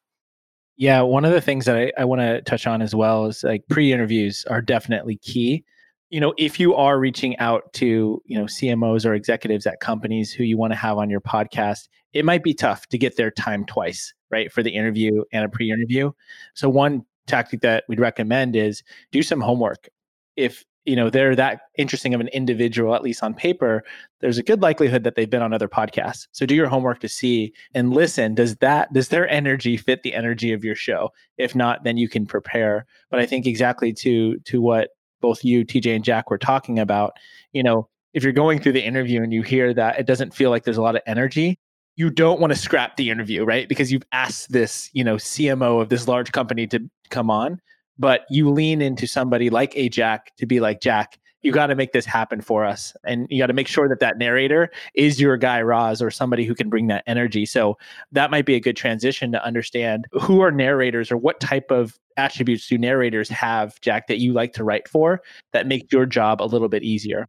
Yeah, 0.77 1.03
one 1.03 1.25
of 1.25 1.33
the 1.33 1.41
things 1.41 1.67
that 1.67 1.77
I, 1.77 1.93
I 1.99 2.05
want 2.05 2.21
to 2.23 2.41
touch 2.43 2.67
on 2.67 2.83
as 2.83 2.95
well 2.95 3.27
is 3.27 3.45
like 3.45 3.63
pre-interviews 3.69 4.45
are 4.49 4.63
definitely 4.63 5.17
key 5.17 5.65
you 6.13 6.21
know 6.21 6.35
if 6.37 6.61
you 6.61 6.75
are 6.75 7.01
reaching 7.01 7.37
out 7.39 7.73
to 7.73 8.23
you 8.27 8.39
know 8.39 8.45
cmos 8.45 9.05
or 9.05 9.15
executives 9.15 9.67
at 9.67 9.81
companies 9.81 10.31
who 10.31 10.45
you 10.45 10.57
want 10.57 10.73
to 10.73 10.77
have 10.77 10.99
on 10.99 11.11
your 11.11 11.21
podcast 11.21 11.89
it 12.13 12.25
might 12.25 12.44
be 12.44 12.55
tough 12.55 12.87
to 12.89 12.99
get 12.99 13.17
their 13.17 13.31
time 13.31 13.65
twice 13.65 14.15
right 14.32 14.51
for 14.51 14.62
the 14.62 14.70
interview 14.70 15.22
and 15.32 15.44
a 15.44 15.48
pre-interview. 15.48 16.10
So 16.55 16.69
one 16.69 17.05
tactic 17.27 17.60
that 17.60 17.84
we'd 17.89 18.01
recommend 18.01 18.56
is 18.56 18.82
do 19.12 19.22
some 19.22 19.41
homework. 19.41 19.89
If 20.36 20.65
you 20.84 20.96
know 20.96 21.10
they're 21.10 21.36
that 21.36 21.60
interesting 21.79 22.12
of 22.12 22.20
an 22.20 22.27
individual 22.29 22.96
at 22.96 23.05
least 23.05 23.22
on 23.22 23.34
paper 23.34 23.84
there's 24.20 24.39
a 24.39 24.43
good 24.43 24.62
likelihood 24.62 25.05
that 25.05 25.15
they've 25.15 25.31
been 25.31 25.43
on 25.43 25.53
other 25.53 25.69
podcasts. 25.69 26.27
So 26.32 26.44
do 26.44 26.56
your 26.56 26.67
homework 26.67 26.98
to 27.01 27.08
see 27.08 27.53
and 27.72 27.94
listen. 27.94 28.34
Does 28.34 28.56
that 28.56 28.93
does 28.93 29.08
their 29.08 29.29
energy 29.29 29.77
fit 29.77 30.03
the 30.03 30.12
energy 30.12 30.53
of 30.53 30.65
your 30.65 30.74
show? 30.74 31.10
If 31.39 31.55
not 31.55 31.84
then 31.84 31.98
you 31.98 32.08
can 32.08 32.27
prepare. 32.27 32.86
But 33.10 33.20
i 33.20 33.27
think 33.27 33.46
exactly 33.46 33.93
to 33.93 34.41
to 34.41 34.60
what 34.60 34.89
both 35.22 35.43
you, 35.43 35.65
TJ, 35.65 35.96
and 35.96 36.05
Jack 36.05 36.29
were 36.29 36.36
talking 36.36 36.79
about, 36.79 37.17
you 37.53 37.62
know, 37.62 37.89
if 38.12 38.22
you're 38.22 38.34
going 38.34 38.58
through 38.58 38.72
the 38.72 38.84
interview 38.84 39.22
and 39.22 39.32
you 39.32 39.41
hear 39.41 39.72
that 39.72 39.98
it 39.98 40.06
doesn't 40.06 40.34
feel 40.34 40.51
like 40.51 40.65
there's 40.65 40.77
a 40.77 40.82
lot 40.82 40.96
of 40.96 41.03
energy, 41.06 41.58
you 41.96 42.11
don't 42.11 42.41
want 42.41 42.53
to 42.53 42.58
scrap 42.58 42.96
the 42.96 43.11
interview, 43.11 43.44
right? 43.44 43.69
Because 43.69 43.93
you've 43.93 44.06
asked 44.13 44.53
this, 44.53 44.91
you 44.93 45.05
know, 45.05 45.17
CMO 45.17 45.82
of 45.82 45.89
this 45.89 46.08
large 46.08 46.32
company 46.32 46.67
to 46.69 46.81
come 47.11 47.31
on, 47.31 47.61
but 47.99 48.22
you 48.31 48.51
lean 48.51 48.81
into 48.81 49.06
somebody 49.06 49.51
like 49.51 49.72
a 49.77 49.89
Jack 49.89 50.32
to 50.39 50.46
be 50.46 50.61
like, 50.61 50.81
Jack, 50.81 51.19
you 51.43 51.53
got 51.53 51.67
to 51.67 51.75
make 51.75 51.93
this 51.93 52.06
happen 52.06 52.41
for 52.41 52.65
us. 52.65 52.94
And 53.05 53.27
you 53.29 53.39
got 53.39 53.49
to 53.49 53.53
make 53.53 53.69
sure 53.69 53.89
that 53.89 54.01
that 54.01 54.17
narrator 54.17 54.70
is 54.94 55.20
your 55.20 55.37
Guy 55.37 55.61
Raz, 55.61 56.01
or 56.01 56.11
somebody 56.11 56.44
who 56.44 56.55
can 56.55 56.70
bring 56.70 56.87
that 56.87 57.03
energy. 57.06 57.44
So 57.44 57.77
that 58.13 58.31
might 58.31 58.46
be 58.46 58.55
a 58.55 58.61
good 58.61 58.77
transition 58.77 59.32
to 59.32 59.44
understand 59.44 60.06
who 60.13 60.41
are 60.41 60.53
narrators 60.53 61.11
or 61.11 61.17
what 61.17 61.41
type 61.41 61.70
of 61.70 61.99
attributes 62.17 62.69
do 62.69 62.79
narrators 62.79 63.29
have, 63.29 63.81
Jack, 63.81 64.06
that 64.06 64.19
you 64.19 64.32
like 64.32 64.53
to 64.55 64.65
write 64.65 64.89
for 64.89 65.20
that 65.53 65.67
make 65.67 65.91
your 65.93 66.06
job 66.06 66.41
a 66.41 66.44
little 66.44 66.69
bit 66.69 66.84
easier? 66.84 67.29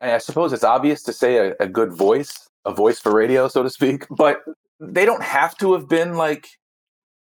I 0.00 0.18
suppose 0.18 0.52
it's 0.52 0.64
obvious 0.64 1.04
to 1.04 1.12
say 1.12 1.36
a, 1.36 1.54
a 1.60 1.68
good 1.68 1.92
voice, 1.92 2.48
a 2.64 2.72
voice 2.72 2.98
for 2.98 3.12
radio, 3.14 3.48
so 3.48 3.62
to 3.62 3.70
speak, 3.70 4.06
but 4.10 4.42
they 4.80 5.04
don't 5.04 5.22
have 5.22 5.56
to 5.58 5.72
have 5.74 5.88
been 5.88 6.14
like 6.14 6.48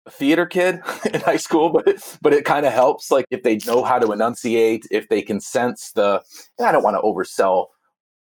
a 0.06 0.10
theater 0.10 0.46
kid 0.46 0.80
in 1.12 1.20
high 1.20 1.36
school, 1.36 1.70
but 1.70 2.18
but 2.22 2.32
it 2.32 2.44
kind 2.44 2.66
of 2.66 2.72
helps. 2.72 3.10
Like 3.10 3.26
if 3.30 3.42
they 3.42 3.58
know 3.66 3.84
how 3.84 3.98
to 3.98 4.12
enunciate, 4.12 4.86
if 4.90 5.08
they 5.08 5.22
can 5.22 5.40
sense 5.40 5.92
the, 5.92 6.22
I 6.60 6.72
don't 6.72 6.82
want 6.82 6.96
to 6.96 7.02
oversell 7.02 7.66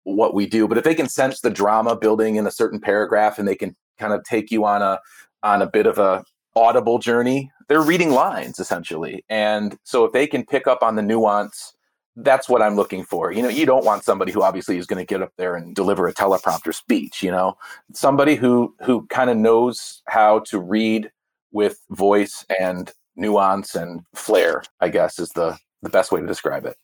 what 0.03 0.33
we 0.33 0.47
do, 0.47 0.67
but 0.67 0.77
if 0.77 0.83
they 0.83 0.95
can 0.95 1.09
sense 1.09 1.41
the 1.41 1.49
drama 1.49 1.95
building 1.95 2.35
in 2.35 2.47
a 2.47 2.51
certain 2.51 2.79
paragraph, 2.79 3.39
and 3.39 3.47
they 3.47 3.55
can 3.55 3.75
kind 3.99 4.13
of 4.13 4.23
take 4.23 4.51
you 4.51 4.65
on 4.65 4.81
a 4.81 4.99
on 5.43 5.61
a 5.61 5.67
bit 5.67 5.85
of 5.85 5.97
a 5.97 6.23
audible 6.55 6.99
journey, 6.99 7.51
they're 7.67 7.81
reading 7.81 8.11
lines 8.11 8.59
essentially. 8.59 9.23
And 9.29 9.77
so 9.83 10.05
if 10.05 10.11
they 10.11 10.27
can 10.27 10.45
pick 10.45 10.67
up 10.67 10.83
on 10.83 10.95
the 10.95 11.01
nuance 11.01 11.73
that's 12.15 12.49
what 12.49 12.61
I'm 12.61 12.75
looking 12.75 13.03
for. 13.03 13.31
You 13.31 13.41
know, 13.41 13.49
you 13.49 13.65
don't 13.65 13.85
want 13.85 14.03
somebody 14.03 14.31
who 14.31 14.41
obviously 14.41 14.77
is 14.77 14.85
going 14.85 14.99
to 14.99 15.05
get 15.05 15.21
up 15.21 15.31
there 15.37 15.55
and 15.55 15.75
deliver 15.75 16.07
a 16.07 16.13
teleprompter 16.13 16.73
speech, 16.73 17.23
you 17.23 17.31
know. 17.31 17.57
Somebody 17.93 18.35
who 18.35 18.75
who 18.83 19.05
kind 19.07 19.29
of 19.29 19.37
knows 19.37 20.01
how 20.07 20.39
to 20.47 20.59
read 20.59 21.11
with 21.51 21.79
voice 21.89 22.45
and 22.59 22.91
nuance 23.15 23.75
and 23.75 24.01
flair, 24.13 24.63
I 24.79 24.89
guess 24.89 25.19
is 25.19 25.29
the 25.29 25.57
the 25.81 25.89
best 25.89 26.11
way 26.11 26.21
to 26.21 26.27
describe 26.27 26.65
it. 26.65 26.75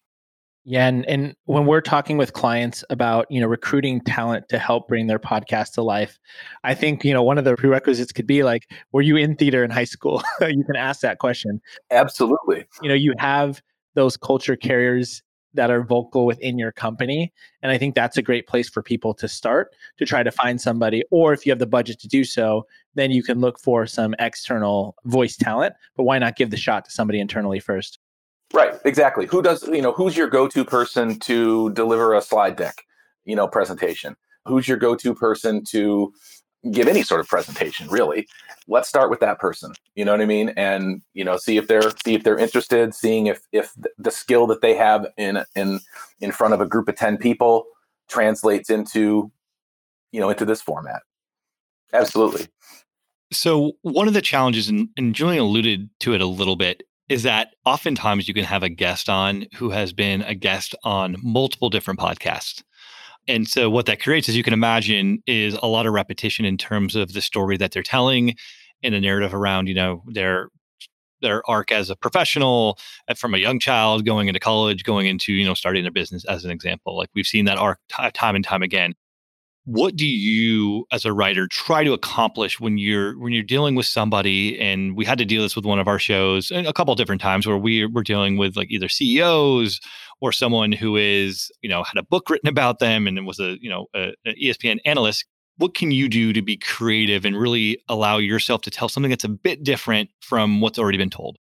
Yeah, 0.70 0.88
and, 0.88 1.06
and 1.06 1.34
when 1.46 1.66
we're 1.66 1.80
talking 1.80 2.18
with 2.18 2.34
clients 2.34 2.84
about 2.90 3.26
you 3.30 3.40
know 3.40 3.48
recruiting 3.48 4.02
talent 4.02 4.50
to 4.50 4.60
help 4.60 4.88
bring 4.88 5.08
their 5.08 5.20
podcast 5.20 5.74
to 5.74 5.82
life, 5.82 6.20
I 6.64 6.74
think 6.74 7.06
you 7.06 7.14
know 7.14 7.24
one 7.24 7.38
of 7.38 7.46
the 7.46 7.56
prerequisites 7.56 8.12
could 8.12 8.28
be 8.28 8.44
like, 8.44 8.70
were 8.92 9.02
you 9.02 9.16
in 9.16 9.36
theater 9.36 9.64
in 9.64 9.72
high 9.72 9.86
school? 9.86 10.22
you 10.42 10.64
can 10.66 10.76
ask 10.76 11.02
that 11.02 11.20
question. 11.20 11.62
Absolutely. 11.92 12.66
You 12.82 12.90
know, 12.90 12.96
you 12.96 13.14
have 13.18 13.62
those 13.98 14.16
culture 14.16 14.56
carriers 14.56 15.24
that 15.56 15.72
are 15.72 15.82
vocal 15.82 16.28
within 16.28 16.60
your 16.60 16.72
company, 16.72 17.34
and 17.64 17.72
I 17.72 17.80
think 17.80 17.96
that's 17.96 18.16
a 18.16 18.22
great 18.22 18.46
place 18.46 18.70
for 18.70 18.84
people 18.84 19.16
to 19.16 19.28
start 19.28 19.76
to 19.98 20.06
try 20.06 20.22
to 20.22 20.30
find 20.30 20.62
somebody. 20.62 21.04
Or 21.10 21.34
if 21.34 21.48
you 21.48 21.52
have 21.52 21.58
the 21.58 21.66
budget 21.66 22.00
to 22.02 22.08
do 22.08 22.24
so, 22.24 22.68
then 22.94 23.10
you 23.10 23.24
can 23.24 23.40
look 23.40 23.60
for 23.60 23.88
some 23.88 24.14
external 24.20 24.96
voice 25.06 25.36
talent. 25.36 25.74
But 25.96 26.04
why 26.04 26.20
not 26.20 26.36
give 26.36 26.52
the 26.52 26.58
shot 26.58 26.86
to 26.86 26.92
somebody 26.92 27.20
internally 27.20 27.60
first? 27.60 27.98
Right, 28.54 28.76
exactly. 28.86 29.26
Who 29.26 29.42
does, 29.42 29.68
you 29.68 29.82
know, 29.82 29.94
who's 29.94 30.16
your 30.16 30.28
go-to 30.28 30.64
person 30.64 31.18
to 31.22 31.72
deliver 31.72 32.14
a 32.14 32.22
slide 32.22 32.56
deck, 32.56 32.84
you 33.26 33.36
know, 33.36 33.48
presentation? 33.48 34.16
Who's 34.46 34.68
your 34.68 34.78
go-to 34.78 35.16
person 35.16 35.64
to 35.72 36.14
give 36.72 36.88
any 36.88 37.04
sort 37.04 37.20
of 37.20 37.28
presentation, 37.28 37.88
really? 37.90 38.28
Let's 38.68 38.90
start 38.90 39.10
with 39.10 39.20
that 39.22 39.40
person. 39.40 39.74
You 39.96 40.06
know 40.06 40.12
what 40.12 40.22
I 40.22 40.26
mean? 40.26 40.50
And, 40.58 41.02
you 41.14 41.24
know, 41.24 41.38
see 41.38 41.58
if 41.58 41.68
they're 41.68 41.92
see 42.04 42.16
if 42.16 42.24
they're 42.24 42.38
interested, 42.38 42.94
seeing 42.94 43.28
if 43.28 43.42
if 43.52 43.74
the 43.98 44.12
skill 44.12 44.48
that 44.48 44.62
they 44.62 44.76
have 44.76 45.08
in 45.18 45.44
in 45.56 45.80
in 46.20 46.32
front 46.32 46.54
of 46.54 46.62
a 46.62 46.66
group 46.66 46.90
of 46.90 46.96
10 46.96 47.18
people 47.18 47.66
translates 48.10 48.70
into 48.70 49.32
you 50.12 50.20
know, 50.20 50.30
into 50.30 50.46
this 50.46 50.62
format. 50.62 51.02
Absolutely. 51.94 52.48
So 53.32 53.74
one 53.82 54.08
of 54.08 54.14
the 54.14 54.22
challenges, 54.22 54.70
and, 54.70 54.90
and 54.98 55.14
Julian 55.14 55.44
alluded 55.44 55.90
to 56.02 56.14
it 56.14 56.22
a 56.22 56.26
little 56.26 56.56
bit, 56.56 56.84
is 57.10 57.24
that 57.24 57.50
oftentimes 57.66 58.28
you 58.28 58.34
can 58.34 58.44
have 58.44 58.64
a 58.64 58.70
guest 58.70 59.10
on 59.10 59.46
who 59.56 59.70
has 59.70 59.94
been 59.94 60.22
a 60.24 60.36
guest 60.36 60.76
on 60.84 61.18
multiple 61.22 61.70
different 61.70 62.00
podcasts. 62.00 62.64
And 63.28 63.48
so 63.48 63.70
what 63.70 63.86
that 63.88 64.02
creates, 64.02 64.30
as 64.30 64.36
you 64.36 64.44
can 64.44 64.54
imagine, 64.54 65.22
is 65.28 65.58
a 65.62 65.68
lot 65.68 65.86
of 65.86 65.94
repetition 65.94 66.46
in 66.46 66.58
terms 66.58 66.96
of 66.96 67.14
the 67.14 67.22
story 67.22 67.58
that 67.58 67.72
they're 67.72 67.84
telling 67.84 68.36
and 68.84 68.94
the 68.94 69.02
narrative 69.02 69.34
around, 69.34 69.68
you 69.68 69.74
know, 69.74 70.04
their 70.08 70.50
their 71.22 71.42
arc 71.50 71.72
as 71.72 71.90
a 71.90 71.96
professional 71.96 72.78
uh, 73.08 73.14
from 73.16 73.34
a 73.34 73.40
young 73.40 73.60
child 73.60 74.06
going 74.06 74.28
into 74.28 74.40
college, 74.40 74.84
going 74.84 75.08
into, 75.08 75.34
you 75.34 75.46
know, 75.46 75.56
starting 75.56 75.86
a 75.88 75.92
business 75.92 76.24
as 76.26 76.46
an 76.46 76.52
example. 76.52 76.96
Like 76.96 77.10
we've 77.16 77.26
seen 77.26 77.46
that 77.46 77.58
arc 77.58 77.80
t- 77.90 78.12
time 78.12 78.36
and 78.36 78.46
time 78.46 78.62
again 78.62 78.94
what 79.68 79.98
do 79.98 80.08
you 80.08 80.86
as 80.94 81.04
a 81.04 81.12
writer 81.12 81.46
try 81.46 81.84
to 81.84 81.92
accomplish 81.92 82.58
when 82.58 82.78
you're 82.78 83.20
when 83.20 83.34
you're 83.34 83.44
dealing 83.44 83.76
with 83.76 83.86
somebody? 83.86 84.58
And 84.58 84.96
we 84.96 85.04
had 85.04 85.18
to 85.18 85.26
deal 85.26 85.42
this 85.42 85.58
with 85.58 85.66
one 85.66 85.78
of 85.78 85.90
our 85.90 86.00
shows 86.00 86.54
uh, 86.54 86.64
a 86.66 86.72
couple 86.72 86.96
different 86.96 87.22
times 87.22 87.46
where 87.46 87.58
we 87.58 87.86
were 87.86 88.02
dealing 88.02 88.38
with 88.38 88.56
like 88.56 88.72
either 88.72 88.88
CEOs 88.88 89.82
or 90.22 90.32
someone 90.32 90.72
who 90.72 90.96
is 90.96 91.52
you 91.62 91.70
know 91.70 91.84
had 91.84 91.98
a 91.98 92.04
book 92.04 92.30
written 92.30 92.48
about 92.48 92.80
them 92.80 93.08
and 93.08 93.28
was 93.28 93.42
a 93.42 93.58
you 93.62 93.70
know 93.70 93.88
a, 93.94 94.14
a 94.26 94.34
ESPN 94.42 94.78
analyst. 94.86 95.26
What 95.58 95.76
can 95.76 95.92
you 95.92 96.08
do 96.08 96.32
to 96.32 96.42
be 96.42 96.56
creative 96.56 97.26
and 97.26 97.38
really 97.38 97.78
allow 97.90 98.20
yourself 98.20 98.62
to 98.62 98.72
tell 98.72 98.88
something 98.88 99.10
that's 99.10 99.26
a 99.26 99.30
bit 99.30 99.64
different 99.64 100.10
from 100.22 100.62
what's 100.62 100.80
already 100.80 100.98
been 100.98 101.10
told? 101.10 101.36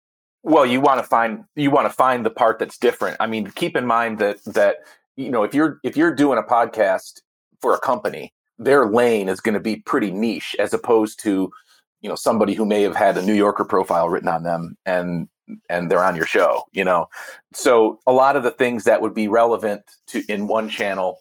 Well 0.44 0.64
you 0.64 0.80
want 0.80 1.00
to 1.00 1.04
find 1.04 1.42
you 1.56 1.72
want 1.72 1.88
to 1.88 1.92
find 1.92 2.24
the 2.24 2.30
part 2.30 2.60
that's 2.60 2.78
different. 2.78 3.16
I 3.18 3.26
mean 3.26 3.50
keep 3.50 3.76
in 3.76 3.84
mind 3.84 4.20
that 4.20 4.44
that 4.44 4.76
you 5.16 5.28
know 5.28 5.42
if 5.42 5.54
you're 5.54 5.80
if 5.82 5.96
you're 5.96 6.14
doing 6.14 6.38
a 6.38 6.44
podcast 6.44 7.20
for 7.62 7.74
a 7.74 7.80
company, 7.80 8.34
their 8.58 8.86
lane 8.86 9.28
is 9.28 9.40
going 9.40 9.54
to 9.54 9.60
be 9.60 9.76
pretty 9.76 10.10
niche 10.10 10.54
as 10.58 10.74
opposed 10.74 11.20
to, 11.22 11.50
you 12.02 12.08
know, 12.08 12.14
somebody 12.14 12.54
who 12.54 12.66
may 12.66 12.82
have 12.82 12.96
had 12.96 13.16
a 13.16 13.22
New 13.22 13.34
Yorker 13.34 13.64
profile 13.64 14.08
written 14.08 14.28
on 14.28 14.42
them 14.42 14.76
and 14.84 15.28
and 15.68 15.90
they're 15.90 16.04
on 16.04 16.16
your 16.16 16.26
show, 16.26 16.62
you 16.72 16.84
know. 16.84 17.08
So 17.52 18.00
a 18.06 18.12
lot 18.12 18.36
of 18.36 18.42
the 18.42 18.50
things 18.50 18.84
that 18.84 19.00
would 19.02 19.14
be 19.14 19.28
relevant 19.28 19.82
to 20.08 20.22
in 20.28 20.46
one 20.46 20.68
channel 20.68 21.18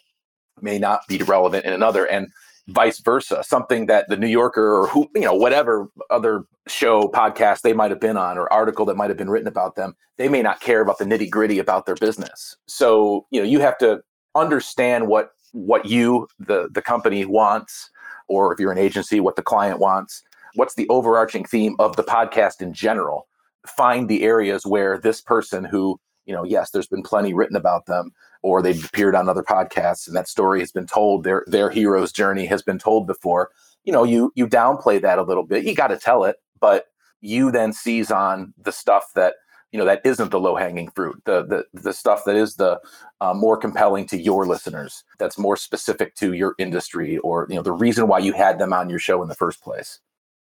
may 0.62 0.80
not 0.80 1.08
be 1.08 1.18
relevant 1.18 1.66
in 1.66 1.74
another 1.74 2.06
and 2.06 2.28
vice 2.68 3.00
versa. 3.00 3.44
Something 3.44 3.88
that 3.88 4.08
the 4.10 4.18
New 4.18 4.28
Yorker 4.28 4.76
or 4.76 4.88
who, 4.88 5.10
you 5.16 5.22
know, 5.22 5.34
whatever 5.34 5.90
other 6.10 6.44
show, 6.68 7.08
podcast 7.08 7.62
they 7.62 7.74
might 7.74 7.92
have 7.92 8.00
been 8.00 8.18
on 8.18 8.38
or 8.38 8.52
article 8.54 8.86
that 8.86 8.98
might 8.98 9.10
have 9.10 9.18
been 9.18 9.30
written 9.30 9.48
about 9.48 9.76
them, 9.76 9.96
they 10.18 10.30
may 10.30 10.42
not 10.42 10.62
care 10.62 10.82
about 10.82 10.98
the 10.98 11.06
nitty 11.06 11.30
gritty 11.30 11.60
about 11.60 11.86
their 11.86 11.96
business. 11.96 12.56
So, 12.68 13.26
you 13.32 13.42
know, 13.42 13.48
you 13.48 13.60
have 13.60 13.78
to 13.80 14.02
understand 14.36 15.08
what 15.08 15.32
what 15.52 15.86
you 15.86 16.28
the 16.40 16.70
the 16.72 16.82
company 16.82 17.26
wants 17.26 17.90
or 18.28 18.54
if 18.54 18.60
you're 18.60 18.72
an 18.72 18.78
agency 18.78 19.20
what 19.20 19.36
the 19.36 19.42
client 19.42 19.80
wants 19.80 20.24
what's 20.56 20.76
the 20.76 20.88
overarching 20.90 21.46
theme 21.46 21.76
of 21.80 21.96
the 21.96 22.04
podcast 22.04 22.62
in 22.62 22.74
general? 22.74 23.28
Find 23.66 24.10
the 24.10 24.24
areas 24.24 24.66
where 24.66 24.98
this 24.98 25.22
person 25.22 25.64
who 25.64 26.00
you 26.26 26.34
know 26.34 26.44
yes 26.44 26.72
there's 26.72 26.88
been 26.88 27.04
plenty 27.04 27.34
written 27.34 27.56
about 27.56 27.86
them 27.86 28.12
or 28.44 28.62
they've 28.62 28.84
appeared 28.86 29.16
on 29.16 29.30
other 29.30 29.44
podcasts 29.44 30.08
and 30.08 30.16
that 30.16 30.28
story 30.28 30.60
has 30.60 30.72
been 30.72 30.88
told 30.88 31.24
their 31.24 31.44
their 31.48 31.70
hero's 31.70 32.12
journey 32.12 32.46
has 32.46 32.62
been 32.62 32.80
told 32.80 33.08
before. 33.08 33.50
You 33.84 33.94
know 33.94 34.04
you 34.04 34.32
you 34.36 34.48
downplay 34.48 35.02
that 35.02 35.20
a 35.20 35.24
little 35.24 35.46
bit. 35.46 35.64
You 35.64 35.76
got 35.76 35.88
to 35.88 35.98
tell 35.98 36.24
it 36.24 36.38
but 36.60 36.86
you 37.22 37.52
then 37.52 37.74
seize 37.74 38.10
on 38.12 38.54
the 38.58 38.72
stuff 38.72 39.12
that 39.16 39.36
you 39.72 39.80
know 39.80 39.86
that 39.86 40.02
isn't 40.04 40.32
the 40.32 40.40
low 40.40 40.56
hanging 40.56 40.90
fruit 40.92 41.22
the 41.26 41.44
the 41.46 41.82
the 41.82 41.94
stuff 41.94 42.24
that 42.26 42.36
is 42.36 42.56
the 42.56 42.80
uh, 43.22 43.34
more 43.34 43.58
compelling 43.58 44.06
to 44.06 44.18
your 44.18 44.46
listeners 44.46 45.04
that's 45.20 45.38
more 45.38 45.58
specific 45.58 46.16
to 46.16 46.34
your 46.34 46.56
industry 46.58 47.18
or 47.20 47.48
you 47.50 47.56
know 47.56 47.62
the 47.62 47.72
reason 47.72 48.08
why 48.08 48.20
you 48.20 48.34
had 48.34 48.60
them 48.60 48.74
on 48.74 48.90
your 48.90 49.00
show 49.00 49.22
in 49.22 49.30
the 49.30 49.36
first 49.36 49.62
place 49.62 50.00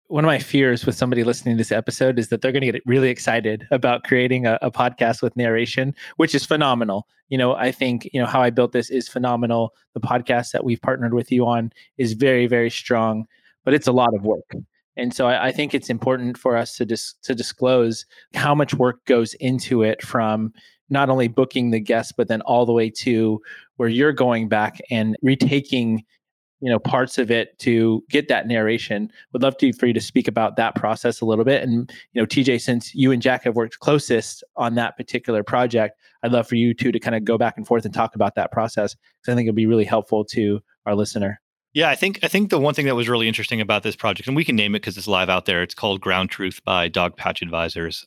one 0.07 0.23
of 0.23 0.27
my 0.27 0.37
fears 0.37 0.85
with 0.85 0.95
somebody 0.95 1.23
listening 1.23 1.55
to 1.55 1.57
this 1.57 1.71
episode 1.71 2.19
is 2.19 2.29
that 2.29 2.41
they're 2.41 2.51
going 2.51 2.61
to 2.61 2.71
get 2.71 2.81
really 2.85 3.09
excited 3.09 3.67
about 3.71 4.03
creating 4.03 4.45
a, 4.45 4.59
a, 4.61 4.69
podcast 4.69 5.23
with 5.23 5.35
narration, 5.35 5.95
which 6.17 6.35
is 6.35 6.45
phenomenal. 6.45 7.07
You 7.29 7.39
know, 7.39 7.55
I 7.55 7.71
think, 7.71 8.07
you 8.13 8.21
know, 8.21 8.27
how 8.27 8.39
I 8.39 8.51
built 8.51 8.71
this 8.71 8.91
is 8.91 9.07
phenomenal. 9.07 9.73
The 9.95 9.99
podcast 9.99 10.51
that 10.51 10.63
we've 10.63 10.81
partnered 10.81 11.15
with 11.15 11.31
you 11.31 11.47
on 11.47 11.71
is 11.97 12.13
very, 12.13 12.45
very 12.45 12.69
strong, 12.69 13.25
but 13.63 13.73
it's 13.73 13.87
a 13.87 13.91
lot 13.91 14.13
of 14.13 14.23
work. 14.23 14.53
And 14.97 15.13
so 15.13 15.27
I, 15.27 15.47
I, 15.47 15.51
think 15.51 15.73
it's 15.73 15.89
important 15.89 16.37
for 16.37 16.55
us 16.55 16.77
to 16.77 16.85
dis- 16.85 17.13
to 17.23 17.35
disclose 17.35 18.05
how 18.33 18.55
much 18.55 18.73
work 18.73 19.03
goes 19.05 19.33
into 19.35 19.83
it 19.83 20.01
from 20.01 20.53
not 20.89 21.09
only 21.09 21.27
booking 21.27 21.71
the 21.71 21.79
guests, 21.79 22.13
but 22.15 22.27
then 22.27 22.41
all 22.41 22.65
the 22.65 22.73
way 22.73 22.89
to 22.89 23.41
where 23.77 23.89
you're 23.89 24.13
going 24.13 24.47
back 24.47 24.79
and 24.91 25.17
retaking, 25.21 26.03
you 26.61 26.71
know, 26.71 26.79
parts 26.79 27.17
of 27.17 27.31
it 27.31 27.57
to 27.59 28.03
get 28.09 28.27
that 28.27 28.47
narration. 28.47 29.11
Would 29.33 29.41
love 29.41 29.57
to 29.57 29.73
for 29.73 29.87
you 29.87 29.93
to 29.93 30.01
speak 30.01 30.27
about 30.27 30.55
that 30.57 30.75
process 30.75 31.21
a 31.21 31.25
little 31.25 31.45
bit. 31.45 31.63
And 31.63 31.91
you 32.13 32.21
know, 32.21 32.25
TJ, 32.25 32.61
since 32.61 32.93
you 32.93 33.11
and 33.11 33.21
Jack 33.21 33.43
have 33.43 33.55
worked 33.55 33.79
closest 33.79 34.43
on 34.55 34.75
that 34.75 34.95
particular 34.95 35.43
project, 35.43 35.99
I'd 36.23 36.31
love 36.31 36.47
for 36.47 36.55
you 36.55 36.73
two 36.73 36.91
to 36.91 36.99
kind 36.99 37.15
of 37.15 37.25
go 37.25 37.37
back 37.37 37.57
and 37.57 37.67
forth 37.67 37.85
and 37.85 37.93
talk 37.93 38.15
about 38.15 38.35
that 38.35 38.51
process 38.51 38.95
because 38.95 39.33
I 39.33 39.35
think 39.35 39.47
it'd 39.47 39.55
be 39.55 39.65
really 39.65 39.85
helpful 39.85 40.23
to 40.25 40.61
our 40.85 40.95
listener. 40.95 41.41
Yeah, 41.75 41.89
I 41.89 41.95
think 41.95 42.19
I 42.23 42.29
think 42.29 42.51
the 42.51 42.57
one 42.57 42.73
thing 42.73 42.85
that 42.85 42.95
was 42.95 43.09
really 43.09 43.27
interesting 43.27 43.59
about 43.59 43.83
this 43.83 43.97
project, 43.97 44.27
and 44.27 44.35
we 44.35 44.45
can 44.45 44.55
name 44.55 44.75
it 44.75 44.79
because 44.79 44.97
it's 44.97 45.09
live 45.09 45.29
out 45.29 45.43
there. 45.45 45.61
It's 45.61 45.75
called 45.75 45.99
Ground 45.99 46.29
Truth 46.29 46.61
by 46.63 46.89
Dogpatch 46.89 47.41
Advisors, 47.41 48.05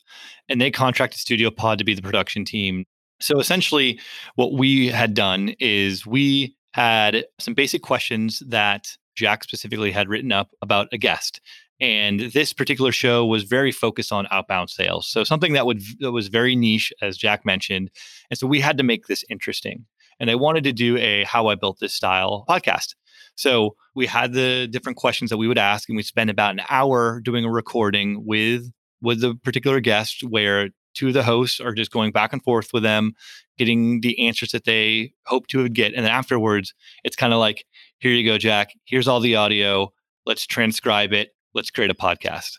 and 0.48 0.58
they 0.58 0.70
contracted 0.70 1.20
Studio 1.20 1.50
Pod 1.50 1.76
to 1.76 1.84
be 1.84 1.94
the 1.94 2.00
production 2.00 2.46
team. 2.46 2.86
So 3.20 3.38
essentially, 3.38 4.00
what 4.36 4.54
we 4.54 4.88
had 4.88 5.12
done 5.12 5.54
is 5.60 6.06
we 6.06 6.56
had 6.72 7.26
some 7.38 7.52
basic 7.52 7.82
questions 7.82 8.42
that 8.48 8.96
Jack 9.16 9.44
specifically 9.44 9.90
had 9.90 10.08
written 10.08 10.32
up 10.32 10.48
about 10.62 10.88
a 10.90 10.96
guest. 10.96 11.42
And 11.78 12.20
this 12.20 12.54
particular 12.54 12.90
show 12.90 13.26
was 13.26 13.42
very 13.44 13.70
focused 13.70 14.12
on 14.12 14.26
outbound 14.30 14.70
sales. 14.70 15.06
So 15.06 15.24
something 15.24 15.52
that 15.52 15.66
would 15.66 15.82
that 16.00 16.12
was 16.12 16.28
very 16.28 16.56
niche, 16.56 16.90
as 17.02 17.18
Jack 17.18 17.44
mentioned. 17.44 17.90
And 18.30 18.38
so 18.38 18.46
we 18.46 18.60
had 18.60 18.78
to 18.78 18.82
make 18.82 19.08
this 19.08 19.26
interesting. 19.28 19.84
And 20.18 20.30
I 20.30 20.36
wanted 20.36 20.64
to 20.64 20.72
do 20.72 20.96
a 20.96 21.24
how 21.24 21.48
I 21.48 21.54
built 21.54 21.80
this 21.80 21.92
style 21.92 22.46
podcast. 22.48 22.94
So 23.38 23.76
we 23.94 24.06
had 24.06 24.32
the 24.32 24.66
different 24.66 24.98
questions 24.98 25.30
that 25.30 25.36
we 25.36 25.46
would 25.46 25.58
ask, 25.58 25.88
and 25.88 25.96
we 25.96 26.02
spent 26.02 26.28
about 26.28 26.54
an 26.54 26.62
hour 26.68 27.20
doing 27.20 27.44
a 27.44 27.50
recording 27.50 28.26
with 28.26 28.68
with 29.00 29.20
the 29.20 29.36
particular 29.36 29.78
guest 29.78 30.24
where 30.24 30.70
two 30.92 31.08
of 31.08 31.14
the 31.14 31.22
hosts 31.22 31.60
are 31.60 31.72
just 31.72 31.92
going 31.92 32.10
back 32.10 32.32
and 32.32 32.42
forth 32.42 32.70
with 32.72 32.82
them, 32.82 33.12
getting 33.56 34.00
the 34.00 34.26
answers 34.26 34.50
that 34.50 34.64
they 34.64 35.12
hope 35.26 35.46
to 35.46 35.68
get. 35.68 35.94
And 35.94 36.04
then 36.04 36.10
afterwards, 36.10 36.74
it's 37.04 37.14
kind 37.14 37.32
of 37.32 37.38
like, 37.38 37.64
here 38.00 38.10
you 38.10 38.28
go, 38.28 38.38
Jack. 38.38 38.70
Here's 38.86 39.06
all 39.06 39.20
the 39.20 39.36
audio. 39.36 39.92
Let's 40.26 40.44
transcribe 40.44 41.12
it. 41.12 41.30
Let's 41.54 41.70
create 41.70 41.92
a 41.92 41.94
podcast. 41.94 42.58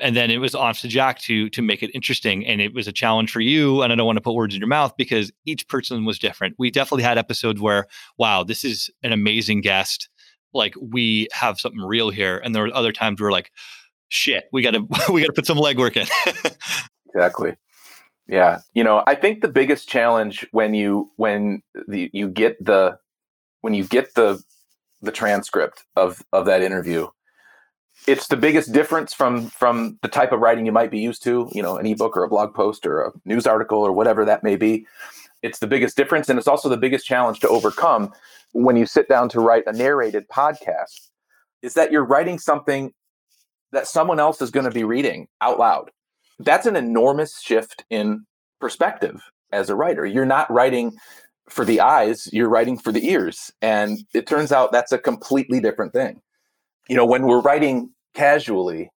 And 0.00 0.16
then 0.16 0.32
it 0.32 0.38
was 0.38 0.56
off 0.56 0.80
to 0.80 0.88
Jack 0.88 1.20
to 1.20 1.48
to 1.50 1.62
make 1.62 1.84
it 1.84 1.94
interesting. 1.94 2.44
And 2.44 2.60
it 2.60 2.74
was 2.74 2.88
a 2.88 2.92
challenge 2.92 3.30
for 3.30 3.40
you. 3.40 3.82
And 3.82 3.92
I 3.92 3.96
don't 3.96 4.06
want 4.06 4.16
to 4.16 4.22
put 4.22 4.34
words 4.34 4.56
in 4.56 4.60
your 4.60 4.68
mouth 4.68 4.92
because 4.98 5.30
each 5.44 5.68
person 5.68 6.04
was 6.04 6.18
different. 6.18 6.56
We 6.58 6.72
definitely 6.72 7.04
had 7.04 7.16
episodes 7.16 7.60
where, 7.60 7.86
wow, 8.18 8.42
this 8.42 8.64
is 8.64 8.90
an 9.04 9.12
amazing 9.12 9.60
guest 9.60 10.08
like 10.56 10.74
we 10.80 11.28
have 11.32 11.60
something 11.60 11.80
real 11.80 12.10
here. 12.10 12.38
And 12.38 12.54
there 12.54 12.62
were 12.62 12.74
other 12.74 12.92
times 12.92 13.20
where 13.20 13.30
like, 13.30 13.52
shit, 14.08 14.44
we 14.52 14.62
gotta 14.62 14.80
we 15.12 15.20
gotta 15.20 15.32
put 15.32 15.46
some 15.46 15.58
legwork 15.58 15.96
in. 15.96 16.06
exactly. 17.08 17.56
Yeah, 18.28 18.60
you 18.74 18.82
know, 18.82 19.04
I 19.06 19.14
think 19.14 19.40
the 19.40 19.48
biggest 19.48 19.88
challenge 19.88 20.46
when 20.50 20.74
you 20.74 21.12
when 21.16 21.62
the, 21.86 22.10
you 22.12 22.28
get 22.28 22.62
the 22.64 22.98
when 23.60 23.72
you 23.72 23.84
get 23.84 24.14
the 24.14 24.42
the 25.02 25.12
transcript 25.12 25.84
of 25.94 26.24
of 26.32 26.46
that 26.46 26.62
interview, 26.62 27.06
it's 28.08 28.26
the 28.26 28.36
biggest 28.36 28.72
difference 28.72 29.14
from 29.14 29.48
from 29.50 29.98
the 30.02 30.08
type 30.08 30.32
of 30.32 30.40
writing 30.40 30.66
you 30.66 30.72
might 30.72 30.90
be 30.90 30.98
used 30.98 31.22
to. 31.22 31.48
You 31.52 31.62
know, 31.62 31.76
an 31.76 31.86
ebook 31.86 32.16
or 32.16 32.24
a 32.24 32.28
blog 32.28 32.52
post 32.52 32.84
or 32.84 33.02
a 33.02 33.12
news 33.24 33.46
article 33.46 33.78
or 33.78 33.92
whatever 33.92 34.24
that 34.24 34.42
may 34.42 34.56
be. 34.56 34.86
It's 35.46 35.58
the 35.60 35.66
biggest 35.66 35.96
difference, 35.96 36.28
and 36.28 36.38
it's 36.38 36.48
also 36.48 36.68
the 36.68 36.76
biggest 36.76 37.06
challenge 37.06 37.40
to 37.40 37.48
overcome 37.48 38.12
when 38.52 38.76
you 38.76 38.86
sit 38.86 39.08
down 39.08 39.28
to 39.30 39.40
write 39.40 39.64
a 39.66 39.72
narrated 39.72 40.28
podcast. 40.28 41.10
Is 41.62 41.74
that 41.74 41.90
you're 41.90 42.04
writing 42.04 42.38
something 42.38 42.92
that 43.72 43.86
someone 43.86 44.20
else 44.20 44.40
is 44.42 44.50
going 44.50 44.66
to 44.66 44.70
be 44.70 44.84
reading 44.84 45.28
out 45.40 45.58
loud 45.58 45.90
that's 46.38 46.66
an 46.66 46.76
enormous 46.76 47.40
shift 47.40 47.84
in 47.90 48.26
perspective 48.60 49.22
as 49.52 49.70
a 49.70 49.76
writer. 49.76 50.04
You're 50.04 50.26
not 50.26 50.50
writing 50.50 50.96
for 51.48 51.64
the 51.64 51.80
eyes, 51.80 52.28
you're 52.32 52.48
writing 52.48 52.76
for 52.76 52.92
the 52.92 53.08
ears. 53.08 53.52
And 53.62 53.98
it 54.12 54.26
turns 54.26 54.52
out 54.52 54.72
that's 54.72 54.92
a 54.92 54.98
completely 54.98 55.60
different 55.60 55.92
thing. 55.92 56.20
You 56.88 56.96
know, 56.96 57.06
when 57.06 57.22
we're 57.26 57.40
writing 57.40 57.90
casually, 58.14 58.90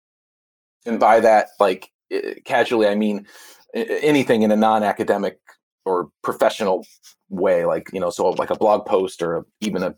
and 0.85 0.99
by 0.99 1.19
that, 1.19 1.49
like 1.59 1.91
eh, 2.11 2.35
casually, 2.45 2.87
I 2.87 2.95
mean 2.95 3.27
anything 3.73 4.41
in 4.41 4.51
a 4.51 4.55
non 4.55 4.83
academic 4.83 5.39
or 5.85 6.09
professional 6.23 6.85
way, 7.29 7.65
like, 7.65 7.89
you 7.93 7.99
know, 7.99 8.09
so 8.09 8.29
like 8.31 8.49
a 8.49 8.55
blog 8.55 8.85
post 8.85 9.21
or 9.21 9.45
even 9.61 9.83
a 9.83 9.95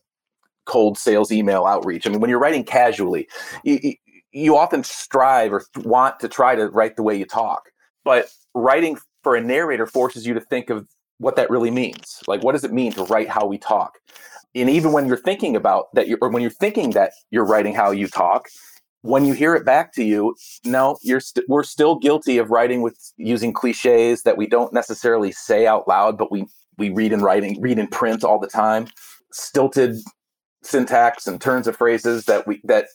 cold 0.66 0.98
sales 0.98 1.32
email 1.32 1.66
outreach. 1.66 2.06
I 2.06 2.10
mean, 2.10 2.20
when 2.20 2.30
you're 2.30 2.40
writing 2.40 2.64
casually, 2.64 3.28
you, 3.64 3.94
you 4.32 4.58
often 4.58 4.84
strive 4.84 5.52
or 5.54 5.66
want 5.78 6.20
to 6.20 6.28
try 6.28 6.56
to 6.56 6.70
write 6.70 6.96
the 6.96 7.04
way 7.04 7.16
you 7.18 7.26
talk, 7.26 7.70
but 8.06 8.30
writing 8.54 8.98
for 9.24 9.36
a 9.36 9.42
narrator 9.42 9.86
forces 9.86 10.26
you 10.26 10.34
to 10.34 10.42
think 10.42 10.70
of 10.70 10.88
what 11.18 11.36
that 11.36 11.50
really 11.50 11.72
means. 11.72 12.22
Like, 12.28 12.44
what 12.44 12.54
does 12.54 12.64
it 12.64 12.74
mean 12.74 12.92
to 12.94 13.04
write 13.04 13.30
how 13.30 13.46
we 13.46 13.58
talk? 13.58 14.00
And 14.56 14.70
even 14.70 14.92
when 14.92 15.06
you're 15.08 15.18
thinking 15.18 15.56
about 15.56 15.94
that, 15.94 16.08
or 16.22 16.30
when 16.30 16.42
you're 16.42 16.52
thinking 16.52 16.92
that 16.92 17.14
you're 17.30 17.46
writing 17.46 17.74
how 17.74 17.92
you 17.92 18.08
talk, 18.08 18.50
when 19.02 19.26
you 19.26 19.34
hear 19.34 19.56
it 19.56 19.66
back 19.66 19.94
to 19.94 20.04
you, 20.04 20.36
no, 20.64 20.98
you're 21.02 21.20
st- 21.20 21.48
we're 21.50 21.64
still 21.64 21.96
guilty 21.96 22.38
of 22.38 22.52
writing 22.52 22.82
with 22.82 22.98
using 23.18 23.52
cliches 23.52 24.24
that 24.24 24.38
we 24.38 24.48
don't 24.48 24.74
necessarily 24.74 25.32
say 25.32 25.66
out 25.66 25.88
loud, 25.88 26.18
but 26.18 26.32
we 26.32 26.46
we 26.78 26.90
read 26.90 27.12
in 27.12 27.22
writing, 27.22 27.60
read 27.62 27.80
in 27.80 27.88
print 27.88 28.24
all 28.24 28.40
the 28.40 28.48
time. 28.48 28.88
Stilted 29.32 29.98
syntax 30.64 31.26
and 31.28 31.42
turns 31.42 31.68
of 31.68 31.76
phrases 31.76 32.26
that 32.26 32.46
we 32.46 32.62
that 32.64 32.88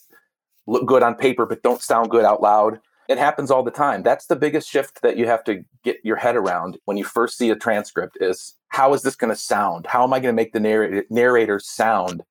look 0.67 0.87
good 0.87 1.03
on 1.03 1.15
paper 1.15 1.47
but 1.47 1.63
don't 1.63 1.83
sound 1.83 2.11
good 2.11 2.25
out 2.25 2.41
loud. 2.41 2.81
It 3.09 3.19
happens 3.19 3.51
all 3.51 3.63
the 3.63 3.71
time. 3.71 4.03
That's 4.03 4.27
the 4.27 4.37
biggest 4.37 4.69
shift 4.69 5.03
that 5.03 5.17
you 5.17 5.27
have 5.27 5.45
to 5.45 5.65
get 5.85 5.99
your 6.03 6.17
head 6.17 6.35
around 6.35 6.79
when 6.87 6.97
you 6.97 7.05
first 7.05 7.39
see 7.39 7.51
a 7.51 7.57
transcript 7.57 8.19
is 8.21 8.57
how 8.69 8.95
is 8.95 9.03
this 9.03 9.15
going 9.15 9.33
to 9.33 9.39
sound? 9.39 9.87
How 9.87 10.03
am 10.03 10.13
I 10.13 10.19
going 10.19 10.33
to 10.35 10.37
make 10.37 10.53
the 10.53 11.05
narrator 11.09 11.61
sound 11.61 12.25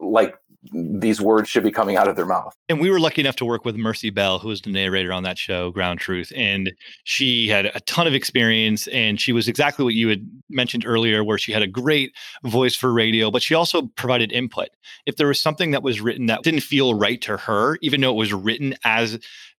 like 0.00 0.34
these 0.72 1.20
words 1.20 1.48
should 1.48 1.62
be 1.62 1.70
coming 1.70 1.96
out 1.96 2.08
of 2.08 2.16
their 2.16 2.26
mouth. 2.26 2.54
And 2.68 2.80
we 2.80 2.90
were 2.90 3.00
lucky 3.00 3.20
enough 3.20 3.36
to 3.36 3.44
work 3.44 3.64
with 3.64 3.76
Mercy 3.76 4.10
Bell, 4.10 4.38
who 4.38 4.48
was 4.48 4.62
the 4.62 4.70
narrator 4.70 5.12
on 5.12 5.22
that 5.24 5.38
show, 5.38 5.70
Ground 5.70 6.00
Truth. 6.00 6.32
And 6.34 6.72
she 7.04 7.48
had 7.48 7.66
a 7.66 7.80
ton 7.80 8.06
of 8.06 8.14
experience. 8.14 8.86
And 8.88 9.20
she 9.20 9.32
was 9.32 9.48
exactly 9.48 9.84
what 9.84 9.94
you 9.94 10.08
had 10.08 10.28
mentioned 10.48 10.84
earlier, 10.86 11.22
where 11.22 11.38
she 11.38 11.52
had 11.52 11.62
a 11.62 11.66
great 11.66 12.12
voice 12.44 12.74
for 12.74 12.92
radio, 12.92 13.30
but 13.30 13.42
she 13.42 13.54
also 13.54 13.82
provided 13.96 14.32
input. 14.32 14.68
If 15.06 15.16
there 15.16 15.28
was 15.28 15.40
something 15.40 15.72
that 15.72 15.82
was 15.82 16.00
written 16.00 16.26
that 16.26 16.42
didn't 16.42 16.60
feel 16.60 16.94
right 16.94 17.20
to 17.22 17.36
her, 17.36 17.78
even 17.82 18.00
though 18.00 18.10
it 18.10 18.16
was 18.16 18.32
written 18.32 18.74
as 18.84 19.18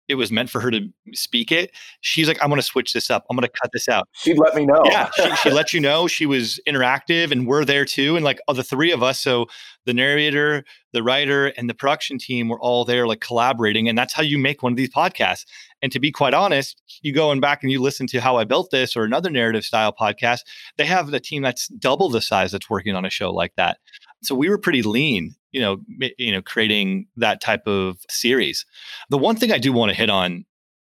it 0.08 0.16
was 0.16 0.30
meant 0.30 0.50
for 0.50 0.61
her 0.61 0.70
to 0.70 0.88
speak 1.12 1.50
it. 1.50 1.70
She's 2.00 2.28
like, 2.28 2.38
I'm 2.42 2.49
going 2.49 2.61
to 2.61 2.66
switch 2.66 2.92
this 2.92 3.11
up. 3.11 3.25
I'm 3.30 3.37
going 3.37 3.49
to 3.49 3.61
cut 3.61 3.70
this 3.73 3.88
out. 3.88 4.08
She'd 4.12 4.38
let 4.38 4.54
me 4.54 4.66
know. 4.66 4.82
Yeah. 4.84 5.11
She, 5.16 5.37
she 5.37 5.50
let 5.50 5.73
you 5.73 5.80
know. 5.80 6.06
She 6.06 6.26
was 6.26 6.61
interactive 6.68 7.30
and 7.30 7.46
we're 7.46 7.64
there 7.64 7.84
too. 7.84 8.16
And 8.16 8.25
like 8.25 8.40
of 8.49 8.56
the 8.56 8.64
three 8.64 8.92
of 8.92 9.02
us, 9.02 9.20
so 9.20 9.46
the 9.87 9.94
narrator, 9.94 10.64
the 10.92 11.02
writer, 11.02 11.46
and 11.56 11.68
the 11.68 11.75
production 11.75 12.18
team 12.18 12.49
were 12.49 12.61
all 12.61 12.84
there 12.84 13.06
like 13.06 13.20
collaborating. 13.20 13.88
And 13.88 13.96
that's 13.96 14.12
how 14.12 14.23
you 14.23 14.38
make 14.38 14.62
one 14.62 14.73
of 14.73 14.76
these 14.76 14.90
podcasts. 14.90 15.45
And 15.82 15.90
to 15.93 16.00
be 16.00 16.10
quite 16.10 16.34
honest, 16.34 16.80
you 17.02 17.12
go 17.12 17.30
and 17.30 17.40
back 17.40 17.62
and 17.62 17.73
you 17.73 17.80
listen 17.80 18.06
to 18.08 18.21
How 18.21 18.36
I 18.36 18.45
Built 18.45 18.71
This 18.71 18.97
or 18.97 19.04
another 19.04 19.30
narrative 19.30 19.64
style 19.64 19.93
podcast, 19.93 20.40
they 20.76 20.86
have 20.86 21.12
a 21.12 21.21
team 21.21 21.43
that's 21.43 21.69
double 21.69 22.08
the 22.08 22.23
size 22.23 22.52
that's 22.52 22.71
working 22.71 22.95
on 22.95 23.04
a 23.04 23.10
show 23.10 23.30
like 23.30 23.54
that. 23.56 23.78
So 24.23 24.34
we 24.34 24.49
were 24.49 24.58
pretty 24.58 24.82
lean 24.82 25.34
you 25.54 25.60
know, 25.60 25.78
you 26.19 26.32
know, 26.32 26.43
creating 26.43 27.06
that 27.17 27.40
type 27.40 27.67
of 27.67 27.99
series. 28.10 28.67
The 29.08 29.19
one 29.19 29.36
thing 29.36 29.52
I 29.52 29.58
do 29.58 29.73
want 29.73 29.90
to 29.90 29.97
hit 29.97 30.10
on 30.10 30.45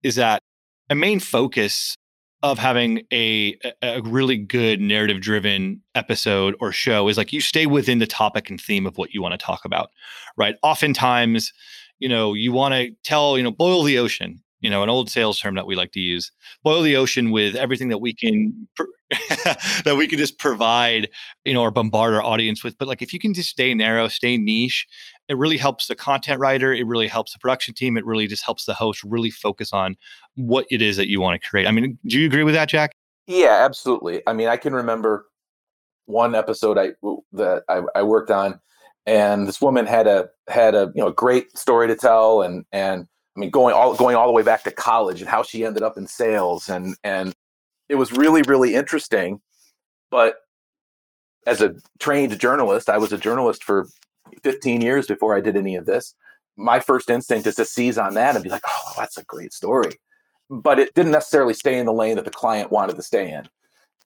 is 0.02 0.16
that 0.16 0.42
a 0.88 0.94
main 0.94 1.18
focus 1.18 1.96
of 2.42 2.58
having 2.58 3.02
a 3.12 3.56
a 3.82 4.00
really 4.02 4.36
good 4.36 4.80
narrative 4.80 5.20
driven 5.20 5.82
episode 5.94 6.54
or 6.60 6.72
show 6.72 7.08
is 7.08 7.16
like 7.16 7.32
you 7.32 7.40
stay 7.40 7.66
within 7.66 7.98
the 7.98 8.06
topic 8.06 8.48
and 8.50 8.60
theme 8.60 8.86
of 8.86 8.96
what 8.96 9.12
you 9.12 9.20
want 9.20 9.32
to 9.38 9.44
talk 9.44 9.64
about 9.66 9.90
right 10.38 10.56
oftentimes 10.62 11.52
you 11.98 12.08
know 12.08 12.32
you 12.32 12.50
want 12.50 12.72
to 12.72 12.90
tell 13.04 13.36
you 13.36 13.42
know 13.42 13.50
boil 13.50 13.82
the 13.82 13.98
ocean 13.98 14.42
you 14.60 14.68
know, 14.68 14.82
an 14.82 14.90
old 14.90 15.10
sales 15.10 15.38
term 15.38 15.54
that 15.54 15.66
we 15.66 15.74
like 15.74 15.92
to 15.92 16.00
use. 16.00 16.30
Boil 16.62 16.82
the 16.82 16.96
ocean 16.96 17.30
with 17.30 17.56
everything 17.56 17.88
that 17.88 17.98
we 17.98 18.14
can 18.14 18.68
that 19.84 19.96
we 19.96 20.06
can 20.06 20.18
just 20.18 20.38
provide, 20.38 21.08
you 21.44 21.52
know, 21.52 21.62
or 21.62 21.70
bombard 21.70 22.14
our 22.14 22.22
audience 22.22 22.62
with. 22.62 22.78
But 22.78 22.88
like 22.88 23.02
if 23.02 23.12
you 23.12 23.18
can 23.18 23.34
just 23.34 23.48
stay 23.48 23.74
narrow, 23.74 24.08
stay 24.08 24.36
niche, 24.36 24.86
it 25.28 25.36
really 25.36 25.56
helps 25.56 25.86
the 25.86 25.94
content 25.94 26.40
writer, 26.40 26.72
it 26.72 26.86
really 26.86 27.08
helps 27.08 27.32
the 27.32 27.38
production 27.38 27.74
team, 27.74 27.96
it 27.96 28.06
really 28.06 28.26
just 28.26 28.44
helps 28.44 28.64
the 28.64 28.74
host 28.74 29.02
really 29.04 29.30
focus 29.30 29.72
on 29.72 29.96
what 30.36 30.66
it 30.70 30.80
is 30.80 30.96
that 30.96 31.08
you 31.08 31.20
want 31.20 31.40
to 31.40 31.48
create. 31.48 31.66
I 31.66 31.72
mean, 31.72 31.98
do 32.06 32.20
you 32.20 32.26
agree 32.26 32.44
with 32.44 32.54
that, 32.54 32.68
Jack? 32.68 32.94
Yeah, 33.26 33.64
absolutely. 33.64 34.22
I 34.26 34.32
mean, 34.32 34.48
I 34.48 34.56
can 34.56 34.74
remember 34.74 35.26
one 36.06 36.34
episode 36.34 36.78
I 36.78 36.90
that 37.32 37.62
I, 37.68 37.82
I 37.94 38.02
worked 38.02 38.30
on 38.30 38.60
and 39.06 39.46
this 39.46 39.60
woman 39.60 39.86
had 39.86 40.06
a 40.06 40.28
had 40.48 40.74
a 40.74 40.92
you 40.94 41.02
know 41.02 41.10
great 41.10 41.56
story 41.56 41.86
to 41.88 41.96
tell 41.96 42.42
and 42.42 42.64
and 42.72 43.06
I 43.36 43.40
mean, 43.40 43.50
going 43.50 43.74
all 43.74 43.94
going 43.94 44.16
all 44.16 44.26
the 44.26 44.32
way 44.32 44.42
back 44.42 44.64
to 44.64 44.70
college 44.70 45.20
and 45.20 45.30
how 45.30 45.42
she 45.42 45.64
ended 45.64 45.82
up 45.82 45.96
in 45.96 46.06
sales, 46.06 46.68
and 46.68 46.96
and 47.04 47.34
it 47.90 47.96
was 47.96 48.12
really 48.12 48.42
really 48.42 48.74
interesting. 48.74 49.40
But 50.10 50.36
as 51.46 51.60
a 51.60 51.74
trained 51.98 52.38
journalist, 52.38 52.88
I 52.88 52.98
was 52.98 53.12
a 53.12 53.18
journalist 53.18 53.64
for 53.64 53.88
15 54.42 54.80
years 54.80 55.06
before 55.06 55.36
I 55.36 55.40
did 55.40 55.56
any 55.56 55.76
of 55.76 55.86
this. 55.86 56.14
My 56.56 56.80
first 56.80 57.10
instinct 57.10 57.46
is 57.46 57.54
to 57.56 57.64
seize 57.64 57.98
on 57.98 58.14
that 58.14 58.34
and 58.34 58.44
be 58.44 58.50
like, 58.50 58.62
"Oh, 58.66 58.92
that's 58.96 59.18
a 59.18 59.24
great 59.24 59.52
story," 59.52 59.98
but 60.48 60.78
it 60.78 60.94
didn't 60.94 61.12
necessarily 61.12 61.54
stay 61.54 61.78
in 61.78 61.86
the 61.86 61.92
lane 61.92 62.16
that 62.16 62.24
the 62.24 62.30
client 62.30 62.70
wanted 62.70 62.96
to 62.96 63.02
stay 63.02 63.30
in, 63.30 63.48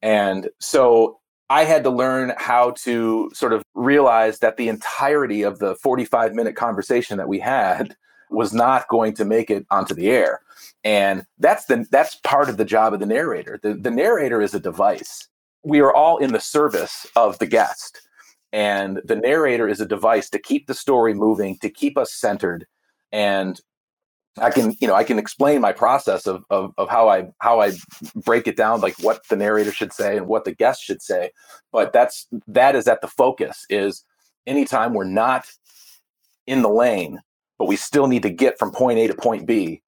and 0.02 0.48
so 0.60 1.20
I 1.50 1.64
had 1.64 1.84
to 1.84 1.90
learn 1.90 2.32
how 2.38 2.70
to 2.84 3.30
sort 3.34 3.52
of 3.52 3.62
realize 3.74 4.38
that 4.38 4.56
the 4.56 4.68
entirety 4.68 5.42
of 5.42 5.58
the 5.58 5.74
45 5.76 6.34
minute 6.34 6.56
conversation 6.56 7.18
that 7.18 7.28
we 7.28 7.38
had 7.38 7.96
was 8.34 8.52
not 8.52 8.88
going 8.88 9.14
to 9.14 9.24
make 9.24 9.50
it 9.50 9.66
onto 9.70 9.94
the 9.94 10.10
air. 10.10 10.40
And 10.84 11.24
that's 11.38 11.64
the 11.64 11.86
that's 11.90 12.16
part 12.16 12.48
of 12.48 12.56
the 12.56 12.64
job 12.64 12.92
of 12.92 13.00
the 13.00 13.06
narrator. 13.06 13.58
The, 13.62 13.74
the 13.74 13.90
narrator 13.90 14.42
is 14.42 14.54
a 14.54 14.60
device. 14.60 15.28
We 15.62 15.80
are 15.80 15.94
all 15.94 16.18
in 16.18 16.32
the 16.32 16.40
service 16.40 17.06
of 17.16 17.38
the 17.38 17.46
guest. 17.46 18.00
And 18.52 19.00
the 19.04 19.16
narrator 19.16 19.66
is 19.66 19.80
a 19.80 19.86
device 19.86 20.30
to 20.30 20.38
keep 20.38 20.66
the 20.66 20.74
story 20.74 21.14
moving, 21.14 21.58
to 21.58 21.70
keep 21.70 21.98
us 21.98 22.14
centered. 22.14 22.66
And 23.10 23.60
I 24.38 24.50
can, 24.50 24.76
you 24.80 24.88
know, 24.88 24.94
I 24.94 25.04
can 25.04 25.18
explain 25.18 25.60
my 25.60 25.72
process 25.72 26.26
of, 26.26 26.44
of, 26.50 26.72
of 26.76 26.88
how 26.88 27.08
I 27.08 27.28
how 27.38 27.60
I 27.60 27.72
break 28.14 28.46
it 28.46 28.56
down, 28.56 28.80
like 28.80 28.94
what 29.00 29.26
the 29.28 29.36
narrator 29.36 29.72
should 29.72 29.92
say 29.92 30.16
and 30.16 30.26
what 30.26 30.44
the 30.44 30.54
guest 30.54 30.82
should 30.82 31.02
say. 31.02 31.30
But 31.72 31.92
that's 31.92 32.26
that 32.48 32.76
is 32.76 32.88
at 32.88 33.00
the 33.00 33.08
focus 33.08 33.64
is 33.70 34.04
anytime 34.46 34.92
we're 34.92 35.04
not 35.04 35.46
in 36.46 36.62
the 36.62 36.68
lane 36.68 37.20
but 37.58 37.66
we 37.66 37.76
still 37.76 38.06
need 38.06 38.22
to 38.22 38.30
get 38.30 38.58
from 38.58 38.72
point 38.72 38.98
A 38.98 39.06
to 39.06 39.14
point 39.14 39.46
B. 39.46 39.82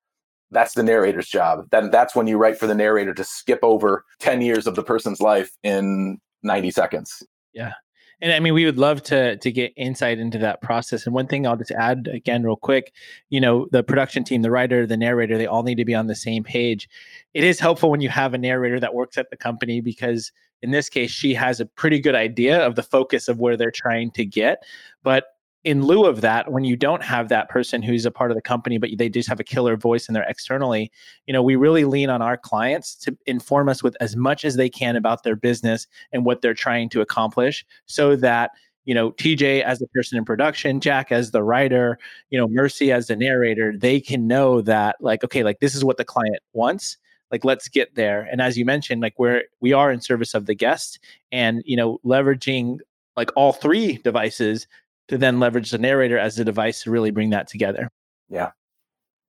That's 0.51 0.75
the 0.75 0.83
narrator's 0.83 1.29
job. 1.29 1.67
Then 1.71 1.91
that's 1.91 2.15
when 2.15 2.27
you 2.27 2.39
write 2.39 2.59
for 2.59 2.67
the 2.67 2.75
narrator 2.75 3.13
to 3.15 3.25
skip 3.25 3.61
over 3.63 4.05
10 4.21 4.41
years 4.41 4.67
of 4.67 4.77
the 4.77 4.83
person's 4.83 5.21
life 5.21 5.51
in 5.63 6.19
90 6.43 6.71
seconds. 6.71 7.23
Yeah. 7.53 7.73
And 8.21 8.33
I 8.33 8.41
mean, 8.41 8.55
we 8.55 8.65
would 8.65 8.79
love 8.79 9.03
to 9.05 9.37
to 9.37 9.53
get 9.53 9.75
insight 9.77 10.19
into 10.19 10.39
that 10.39 10.63
process. 10.63 11.05
And 11.05 11.15
one 11.15 11.27
thing 11.27 11.47
I'll 11.47 11.57
just 11.57 11.73
add 11.73 12.09
again, 12.11 12.45
real 12.45 12.57
quick, 12.57 12.93
you 13.29 13.41
know, 13.41 13.67
the 13.73 13.83
production 13.83 14.25
team, 14.25 14.41
the 14.41 14.51
writer, 14.51 14.87
the 14.87 14.97
narrator, 14.97 15.37
they 15.37 15.47
all 15.47 15.63
need 15.63 15.75
to 15.75 15.85
be 15.85 15.95
on 15.95 16.07
the 16.07 16.15
same 16.15 16.43
page. 16.43 16.89
It 17.35 17.45
is 17.45 17.61
helpful 17.61 17.91
when 17.91 18.01
you 18.01 18.09
have 18.09 18.33
a 18.33 18.39
narrator 18.39 18.81
that 18.81 18.95
works 18.95 19.19
at 19.19 19.29
the 19.29 19.37
company 19.37 19.83
because 19.83 20.33
in 20.63 20.71
this 20.71 20.89
case, 20.89 21.11
she 21.11 21.35
has 21.35 21.61
a 21.61 21.67
pretty 21.67 22.01
good 22.01 22.15
idea 22.15 22.65
of 22.67 22.75
the 22.75 22.83
focus 22.83 23.29
of 23.29 23.39
where 23.39 23.57
they're 23.57 23.71
trying 23.71 24.11
to 24.13 24.25
get. 24.25 24.63
But 25.03 25.27
in 25.67 25.85
lieu 25.85 26.05
of 26.05 26.21
that, 26.21 26.53
when 26.53 26.63
you 26.63 26.77
don't 26.77 27.03
have 27.03 27.29
that 27.29 27.49
person 27.49 27.83
who's 27.83 28.07
a 28.07 28.11
part 28.13 28.31
of 28.31 28.37
the 28.37 28.41
company, 28.41 28.79
but 28.79 28.89
they 28.97 29.09
just 29.09 29.29
have 29.29 29.41
a 29.41 29.45
killer 29.45 29.77
voice 29.77 30.07
and 30.07 30.15
they're 30.15 30.23
externally, 30.29 30.93
you 31.27 31.33
know, 31.33 31.43
we 31.43 31.57
really 31.57 31.85
lean 31.85 32.09
on 32.09 32.23
our 32.23 32.37
clients 32.37 32.95
to 32.95 33.19
inform 33.27 33.69
us 33.69 33.83
with 33.83 33.97
as 34.01 34.15
much 34.15 34.45
as 34.45 34.55
they 34.55 34.71
can 34.71 34.95
about 34.95 35.25
their 35.25 35.35
business 35.35 35.89
and 36.13 36.25
what 36.25 36.41
they're 36.41 36.55
trying 36.55 36.89
to 36.91 37.01
accomplish 37.01 37.67
so 37.87 38.15
that 38.15 38.53
you 38.85 38.95
know 38.95 39.11
tj 39.13 39.63
as 39.65 39.81
the 39.81 39.89
person 39.89 40.17
in 40.17 40.25
production 40.25 40.79
jack 40.79 41.11
as 41.11 41.33
the 41.33 41.43
writer 41.43 41.99
you 42.31 42.39
know 42.39 42.47
mercy 42.47 42.93
as 42.93 43.09
the 43.09 43.17
narrator 43.17 43.77
they 43.77 43.99
can 43.99 44.29
know 44.29 44.61
that 44.61 44.95
like 45.01 45.25
okay 45.25 45.43
like 45.43 45.59
this 45.59 45.75
is 45.75 45.85
what 45.85 45.97
the 45.97 46.05
client 46.05 46.39
wants. 46.53 46.97
Like 47.33 47.45
let's 47.45 47.67
get 47.67 47.97
there. 47.97 48.29
And 48.31 48.41
as 48.41 48.57
you 48.57 48.65
mentioned 48.65 49.03
like 49.03 49.19
we're 49.19 49.43
we 49.61 49.73
are 49.73 49.91
in 49.91 50.01
service 50.01 50.33
of 50.33 50.47
the 50.47 50.55
guest 50.55 51.01
and 51.33 51.61
you 51.67 51.77
know 51.77 51.99
leveraging 52.05 52.79
like 53.17 53.31
all 53.35 53.53
three 53.53 53.97
devices 53.97 54.69
to 55.09 55.19
then 55.19 55.41
leverage 55.41 55.71
the 55.71 55.79
narrator 55.79 56.19
as 56.19 56.37
the 56.37 56.45
device 56.45 56.83
to 56.83 56.91
really 56.91 57.11
bring 57.11 57.31
that 57.31 57.49
together 57.49 57.91
yeah 58.29 58.51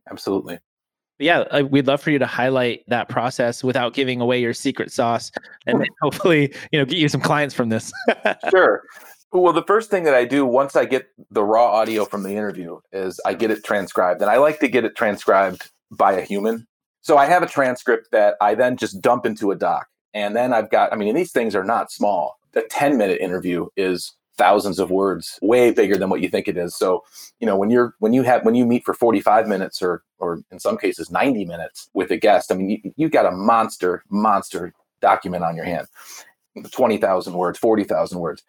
absolutely 0.10 0.60
but 1.18 1.26
yeah, 1.26 1.62
we'd 1.64 1.88
love 1.88 2.02
for 2.02 2.12
you 2.12 2.20
to 2.20 2.28
highlight 2.28 2.84
that 2.88 3.10
process 3.10 3.64
without 3.64 3.94
giving 3.94 4.22
away 4.22 4.40
your 4.40 4.54
secret 4.54 4.92
sauce, 4.92 5.32
and 5.66 5.84
hopefully, 6.02 6.54
you 6.72 6.78
know, 6.78 6.86
get 6.86 6.98
you 6.98 7.10
some 7.10 7.22
clients 7.22 7.56
from 7.56 7.70
this. 7.70 7.92
sure. 8.52 8.84
Well, 9.32 9.52
the 9.52 9.64
first 9.64 9.90
thing 9.90 10.04
that 10.04 10.14
I 10.14 10.26
do 10.26 10.46
once 10.46 10.76
I 10.76 10.86
get 10.86 11.08
the 11.32 11.44
raw 11.44 11.72
audio 11.72 12.06
from 12.06 12.24
the 12.24 12.32
interview 12.32 12.80
is 12.94 13.20
I 13.26 13.34
get 13.34 13.52
it 13.52 13.64
transcribed, 13.64 14.22
and 14.22 14.30
I 14.30 14.38
like 14.38 14.60
to 14.60 14.68
get 14.68 14.86
it 14.86 14.96
transcribed 14.96 15.72
by 15.92 16.14
a 16.14 16.22
human. 16.22 16.68
So 17.02 17.18
I 17.18 17.26
have 17.26 17.42
a 17.42 17.48
transcript 17.48 18.10
that 18.12 18.36
I 18.40 18.54
then 18.54 18.78
just 18.78 19.02
dump 19.02 19.26
into 19.26 19.52
a 19.52 19.56
doc, 19.56 19.88
and 20.14 20.36
then 20.36 20.54
I've 20.54 20.70
got. 20.70 20.94
I 20.94 20.98
mean, 20.98 21.16
these 21.16 21.32
things 21.32 21.56
are 21.56 21.64
not 21.64 21.92
small. 21.92 22.38
The 22.52 22.62
ten 22.70 22.96
minute 22.96 23.20
interview 23.20 23.68
is 23.76 24.14
thousands 24.38 24.80
of 24.80 24.92
words, 24.92 25.40
way 25.42 25.72
bigger 25.72 25.98
than 25.98 26.10
what 26.10 26.22
you 26.22 26.30
think 26.30 26.48
it 26.48 26.58
is. 26.58 26.76
So, 26.76 27.04
you 27.40 27.48
know, 27.48 27.58
when 27.58 27.70
you're 27.70 27.96
when 28.00 28.14
you 28.14 28.24
have 28.24 28.46
when 28.46 28.56
you 28.56 28.66
meet 28.66 28.86
for 28.86 28.94
45 28.94 29.48
minutes 29.48 29.82
or 29.82 30.04
or 30.20 30.42
in 30.52 30.60
some 30.60 30.78
cases 30.78 31.12
90 31.12 31.46
minutes 31.46 31.90
with 31.94 32.12
a 32.12 32.18
guest, 32.18 32.52
I 32.52 32.56
mean, 32.56 32.70
you, 32.70 32.94
you've 32.96 33.12
got 33.12 33.26
a 33.26 33.32
monster 33.32 34.04
monster 34.10 34.74
document 35.02 35.44
on 35.44 35.56
your 35.56 35.66
hand. 35.66 35.88
20,000 36.72 37.34
words, 37.34 37.60
40,000 37.60 38.20
words. 38.20 38.44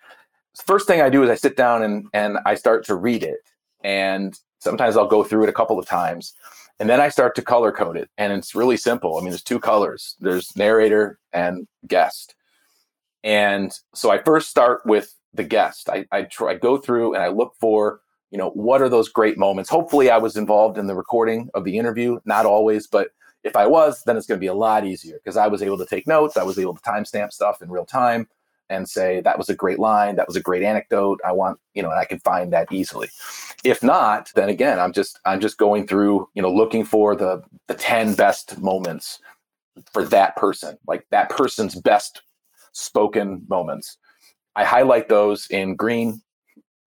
First 0.64 0.87
thing 0.87 1.03
I 1.03 1.11
do 1.11 1.22
is 1.22 1.31
I 1.31 1.35
sit 1.35 1.57
down 1.57 1.83
and 1.83 2.07
and 2.12 2.38
I 2.46 2.55
start 2.55 2.85
to 2.87 2.94
read 2.94 3.22
it. 3.22 3.40
And 3.85 4.38
sometimes 4.59 4.96
I'll 4.96 5.07
go 5.07 5.22
through 5.22 5.44
it 5.44 5.48
a 5.48 5.53
couple 5.53 5.79
of 5.79 5.87
times. 5.87 6.35
And 6.81 6.88
then 6.88 7.01
I 7.01 7.09
start 7.09 7.35
to 7.37 7.42
color 7.42 7.72
code 7.72 7.96
it. 7.96 8.09
And 8.18 8.33
it's 8.33 8.55
really 8.55 8.77
simple. 8.77 9.16
I 9.16 9.20
mean, 9.20 9.31
there's 9.31 9.42
two 9.42 9.59
colors. 9.59 10.16
There's 10.20 10.55
narrator 10.57 11.18
and 11.33 11.66
guest. 11.87 12.35
And 13.24 13.72
so 13.94 14.11
I 14.11 14.22
first 14.22 14.48
start 14.48 14.87
with 14.87 15.12
the 15.35 15.45
guest. 15.45 15.88
I, 15.88 16.07
I 16.11 16.23
try 16.23 16.53
I 16.53 16.55
go 16.55 16.77
through 16.77 17.14
and 17.14 17.23
I 17.23 17.29
look 17.29 17.55
for, 17.61 18.01
you 18.31 18.38
know, 18.38 18.51
what 18.51 18.83
are 18.83 18.88
those 18.88 19.09
great 19.09 19.38
moments? 19.38 19.71
Hopefully 19.71 20.11
I 20.11 20.19
was 20.19 20.37
involved 20.37 20.79
in 20.79 20.87
the 20.87 20.95
recording 20.95 21.49
of 21.55 21.64
the 21.64 21.79
interview, 21.79 22.19
not 22.25 22.47
always, 22.47 22.87
but 22.87 23.09
if 23.45 23.57
I 23.57 23.67
was, 23.67 24.03
then 24.05 24.17
it's 24.17 24.27
going 24.27 24.38
to 24.38 24.45
be 24.45 24.49
a 24.49 24.55
lot 24.55 24.85
easier 24.85 25.19
because 25.23 25.37
I 25.37 25.47
was 25.47 25.62
able 25.62 25.79
to 25.79 25.87
take 25.87 26.07
notes. 26.07 26.37
I 26.37 26.43
was 26.43 26.59
able 26.59 26.75
to 26.75 26.83
timestamp 26.83 27.33
stuff 27.33 27.62
in 27.62 27.71
real 27.71 27.87
time 27.87 28.29
and 28.71 28.88
say 28.88 29.21
that 29.21 29.38
was 29.38 29.49
a 29.49 29.55
great 29.55 29.79
line, 29.79 30.17
that 30.17 30.27
was 30.27 30.37
a 30.37 30.43
great 30.43 30.62
anecdote. 30.62 31.21
I 31.25 31.33
want, 31.33 31.59
you 31.73 31.83
know, 31.83 31.91
and 31.91 31.99
I 31.99 32.05
can 32.05 32.19
find 32.19 32.53
that 32.53 32.71
easily. 32.71 33.09
If 33.64 33.83
not, 33.83 34.31
then 34.35 34.49
again, 34.49 34.79
I'm 34.79 34.93
just 34.93 35.19
I'm 35.25 35.41
just 35.41 35.57
going 35.57 35.87
through, 35.87 36.29
you 36.35 36.43
know, 36.43 36.53
looking 36.53 36.85
for 36.85 37.17
the 37.17 37.43
the 37.67 37.75
10 37.75 38.14
best 38.14 38.61
moments 38.61 39.21
for 39.93 40.05
that 40.05 40.37
person, 40.37 40.77
like 40.87 41.07
that 41.11 41.31
person's 41.31 41.75
best 41.77 42.23
spoken 42.73 43.47
moments 43.49 43.97
I 44.59 44.64
highlight 44.64 45.09
those 45.09 45.47
in 45.51 45.77
green, 45.77 46.21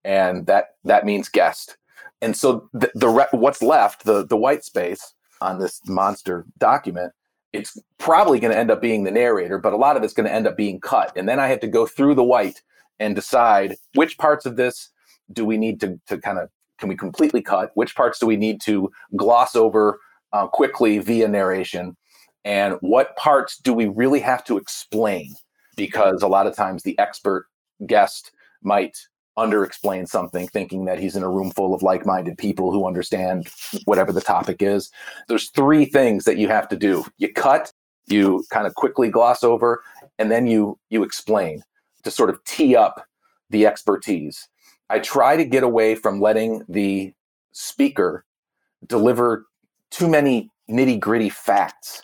and 0.04 0.44
that 0.46 0.74
that 0.84 1.06
means 1.06 1.30
guest. 1.30 1.78
And 2.20 2.36
so 2.36 2.68
the, 2.74 2.92
the 2.94 3.08
re- 3.08 3.26
what's 3.30 3.62
left, 3.62 4.04
the 4.04 4.26
the 4.26 4.36
white 4.36 4.62
space 4.62 5.14
on 5.40 5.58
this 5.58 5.80
monster 5.88 6.44
document, 6.58 7.14
it's 7.54 7.78
probably 7.96 8.40
going 8.40 8.52
to 8.52 8.58
end 8.58 8.70
up 8.70 8.82
being 8.82 9.04
the 9.04 9.10
narrator, 9.10 9.56
but 9.56 9.72
a 9.72 9.78
lot 9.78 9.96
of 9.96 10.02
it's 10.02 10.12
going 10.12 10.26
to 10.26 10.32
end 10.32 10.46
up 10.46 10.54
being 10.54 10.80
cut. 10.80 11.12
And 11.16 11.26
then 11.26 11.40
I 11.40 11.48
have 11.48 11.60
to 11.60 11.66
go 11.66 11.86
through 11.86 12.14
the 12.14 12.22
white 12.22 12.60
and 13.00 13.14
decide 13.14 13.76
which 13.94 14.18
parts 14.18 14.44
of 14.44 14.56
this 14.56 14.90
do 15.32 15.46
we 15.46 15.56
need 15.56 15.80
to 15.80 15.98
to 16.08 16.18
kind 16.18 16.38
of 16.38 16.50
can 16.78 16.90
we 16.90 16.96
completely 16.96 17.40
cut? 17.40 17.70
Which 17.72 17.96
parts 17.96 18.18
do 18.18 18.26
we 18.26 18.36
need 18.36 18.60
to 18.64 18.92
gloss 19.16 19.56
over 19.56 19.98
uh, 20.34 20.46
quickly 20.46 20.98
via 20.98 21.26
narration? 21.26 21.96
And 22.44 22.74
what 22.82 23.16
parts 23.16 23.56
do 23.56 23.72
we 23.72 23.86
really 23.86 24.20
have 24.20 24.44
to 24.44 24.58
explain? 24.58 25.32
Because 25.74 26.20
a 26.20 26.28
lot 26.28 26.46
of 26.46 26.54
times 26.54 26.82
the 26.82 26.98
expert 26.98 27.46
guest 27.86 28.32
might 28.62 28.96
under 29.36 29.64
explain 29.64 30.06
something 30.06 30.46
thinking 30.48 30.84
that 30.84 30.98
he's 30.98 31.16
in 31.16 31.22
a 31.22 31.30
room 31.30 31.50
full 31.50 31.74
of 31.74 31.82
like-minded 31.82 32.36
people 32.36 32.70
who 32.70 32.86
understand 32.86 33.48
whatever 33.86 34.12
the 34.12 34.20
topic 34.20 34.60
is. 34.60 34.90
There's 35.28 35.48
three 35.50 35.86
things 35.86 36.24
that 36.24 36.36
you 36.36 36.48
have 36.48 36.68
to 36.68 36.76
do. 36.76 37.04
You 37.18 37.32
cut 37.32 37.72
you 38.06 38.44
kind 38.50 38.66
of 38.66 38.74
quickly 38.74 39.08
gloss 39.08 39.42
over 39.42 39.82
and 40.18 40.30
then 40.30 40.46
you 40.46 40.78
you 40.90 41.02
explain 41.02 41.62
to 42.02 42.10
sort 42.10 42.30
of 42.30 42.42
tee 42.44 42.76
up 42.76 43.06
the 43.50 43.66
expertise. 43.66 44.48
I 44.90 44.98
try 44.98 45.36
to 45.36 45.44
get 45.44 45.62
away 45.62 45.94
from 45.94 46.20
letting 46.20 46.64
the 46.68 47.14
speaker 47.52 48.24
deliver 48.86 49.46
too 49.90 50.08
many 50.08 50.50
nitty-gritty 50.68 51.30
facts 51.30 52.02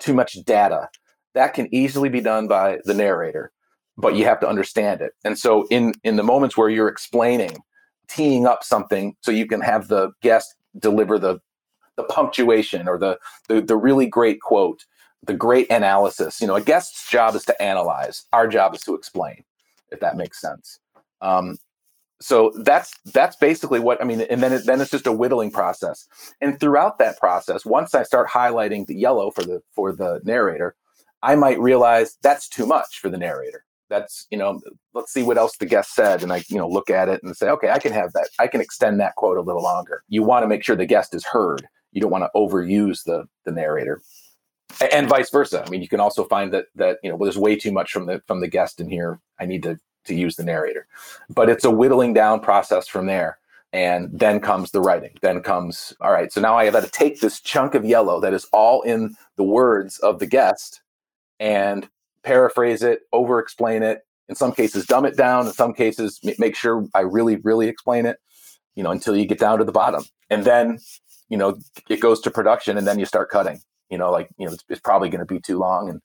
too 0.00 0.14
much 0.14 0.34
data. 0.44 0.88
That 1.34 1.54
can 1.54 1.72
easily 1.74 2.08
be 2.08 2.20
done 2.20 2.48
by 2.48 2.78
the 2.84 2.94
narrator 2.94 3.52
but 3.96 4.14
you 4.14 4.24
have 4.24 4.40
to 4.40 4.48
understand 4.48 5.00
it. 5.00 5.12
And 5.24 5.38
so 5.38 5.66
in 5.68 5.94
in 6.04 6.16
the 6.16 6.22
moments 6.22 6.56
where 6.56 6.68
you're 6.68 6.88
explaining, 6.88 7.58
teeing 8.08 8.46
up 8.46 8.62
something 8.62 9.16
so 9.20 9.30
you 9.30 9.46
can 9.46 9.60
have 9.60 9.88
the 9.88 10.10
guest 10.22 10.54
deliver 10.78 11.18
the 11.18 11.40
the 11.96 12.04
punctuation 12.04 12.88
or 12.88 12.98
the 12.98 13.18
the, 13.48 13.60
the 13.60 13.76
really 13.76 14.06
great 14.06 14.40
quote, 14.40 14.84
the 15.26 15.34
great 15.34 15.70
analysis. 15.70 16.40
You 16.40 16.46
know, 16.46 16.56
a 16.56 16.60
guest's 16.60 17.10
job 17.10 17.34
is 17.34 17.44
to 17.46 17.62
analyze. 17.62 18.24
Our 18.32 18.48
job 18.48 18.74
is 18.74 18.82
to 18.82 18.94
explain, 18.94 19.44
if 19.90 20.00
that 20.00 20.16
makes 20.16 20.40
sense. 20.40 20.78
Um, 21.22 21.58
so 22.20 22.52
that's 22.62 22.92
that's 23.06 23.36
basically 23.36 23.80
what 23.80 24.00
I 24.00 24.04
mean. 24.04 24.22
And 24.22 24.42
then 24.42 24.52
it, 24.52 24.66
then 24.66 24.80
it's 24.80 24.90
just 24.90 25.06
a 25.06 25.12
whittling 25.12 25.50
process. 25.50 26.06
And 26.40 26.58
throughout 26.58 26.98
that 26.98 27.18
process, 27.18 27.64
once 27.64 27.94
I 27.94 28.04
start 28.04 28.28
highlighting 28.28 28.86
the 28.86 28.94
yellow 28.94 29.30
for 29.30 29.42
the 29.42 29.62
for 29.72 29.92
the 29.92 30.20
narrator, 30.24 30.76
I 31.22 31.34
might 31.34 31.58
realize 31.58 32.16
that's 32.22 32.48
too 32.48 32.66
much 32.66 33.00
for 33.00 33.10
the 33.10 33.18
narrator 33.18 33.65
that's 33.88 34.26
you 34.30 34.38
know 34.38 34.60
let's 34.94 35.12
see 35.12 35.22
what 35.22 35.38
else 35.38 35.56
the 35.56 35.66
guest 35.66 35.94
said. 35.94 36.22
And 36.22 36.32
i 36.32 36.42
you 36.48 36.56
know 36.56 36.68
look 36.68 36.90
at 36.90 37.08
it 37.08 37.22
and 37.22 37.36
say 37.36 37.48
okay 37.50 37.70
i 37.70 37.78
can 37.78 37.92
have 37.92 38.12
that. 38.12 38.28
I 38.38 38.46
can 38.46 38.60
extend 38.60 39.00
that 39.00 39.14
quote 39.16 39.38
a 39.38 39.42
little 39.42 39.62
longer. 39.62 40.02
You 40.08 40.22
want 40.22 40.42
to 40.42 40.48
make 40.48 40.64
sure 40.64 40.76
the 40.76 40.86
guest 40.86 41.14
is 41.14 41.24
heard. 41.24 41.66
You 41.92 42.00
don't 42.00 42.10
want 42.10 42.24
to 42.24 42.30
overuse 42.34 43.04
the 43.04 43.24
the 43.44 43.52
narrator. 43.52 44.02
And 44.92 45.08
vice 45.08 45.30
versa. 45.30 45.64
I 45.66 45.70
mean 45.70 45.82
you 45.82 45.88
can 45.88 46.00
also 46.00 46.24
find 46.24 46.52
that 46.52 46.66
that 46.74 46.98
you 47.02 47.10
know 47.10 47.16
well, 47.16 47.26
there's 47.26 47.38
way 47.38 47.56
too 47.56 47.72
much 47.72 47.92
from 47.92 48.06
the 48.06 48.22
from 48.26 48.40
the 48.40 48.48
guest 48.48 48.80
in 48.80 48.88
here. 48.88 49.20
I 49.40 49.46
need 49.46 49.62
to 49.64 49.78
to 50.04 50.14
use 50.14 50.36
the 50.36 50.44
narrator. 50.44 50.86
But 51.28 51.48
it's 51.48 51.64
a 51.64 51.70
whittling 51.70 52.14
down 52.14 52.40
process 52.40 52.86
from 52.86 53.06
there. 53.06 53.38
And 53.72 54.08
then 54.12 54.38
comes 54.40 54.70
the 54.70 54.80
writing. 54.80 55.10
Then 55.22 55.42
comes 55.42 55.92
all 56.00 56.12
right 56.12 56.32
so 56.32 56.40
now 56.40 56.56
i 56.56 56.64
have 56.64 56.84
to 56.84 56.90
take 56.90 57.20
this 57.20 57.40
chunk 57.40 57.74
of 57.74 57.84
yellow 57.84 58.20
that 58.20 58.32
is 58.34 58.46
all 58.52 58.82
in 58.82 59.16
the 59.36 59.44
words 59.44 59.98
of 59.98 60.18
the 60.18 60.26
guest 60.26 60.80
and 61.40 61.88
paraphrase 62.26 62.82
it, 62.82 63.02
over 63.12 63.38
explain 63.38 63.82
it, 63.82 64.02
in 64.28 64.34
some 64.34 64.52
cases 64.52 64.84
dumb 64.84 65.06
it 65.06 65.16
down, 65.16 65.46
in 65.46 65.52
some 65.52 65.72
cases 65.72 66.20
make 66.38 66.56
sure 66.56 66.86
I 66.92 67.00
really, 67.00 67.36
really 67.36 67.68
explain 67.68 68.04
it, 68.04 68.18
you 68.74 68.82
know, 68.82 68.90
until 68.90 69.16
you 69.16 69.26
get 69.26 69.38
down 69.38 69.58
to 69.58 69.64
the 69.64 69.72
bottom. 69.72 70.04
And 70.28 70.44
then, 70.44 70.80
you 71.28 71.38
know, 71.38 71.58
it 71.88 72.00
goes 72.00 72.20
to 72.22 72.30
production 72.30 72.76
and 72.76 72.86
then 72.86 72.98
you 72.98 73.06
start 73.06 73.30
cutting, 73.30 73.60
you 73.90 73.96
know, 73.96 74.10
like, 74.10 74.28
you 74.38 74.46
know, 74.46 74.52
it's, 74.52 74.64
it's 74.68 74.80
probably 74.80 75.08
going 75.08 75.20
to 75.20 75.34
be 75.34 75.40
too 75.40 75.58
long. 75.58 75.88
And, 75.88 76.00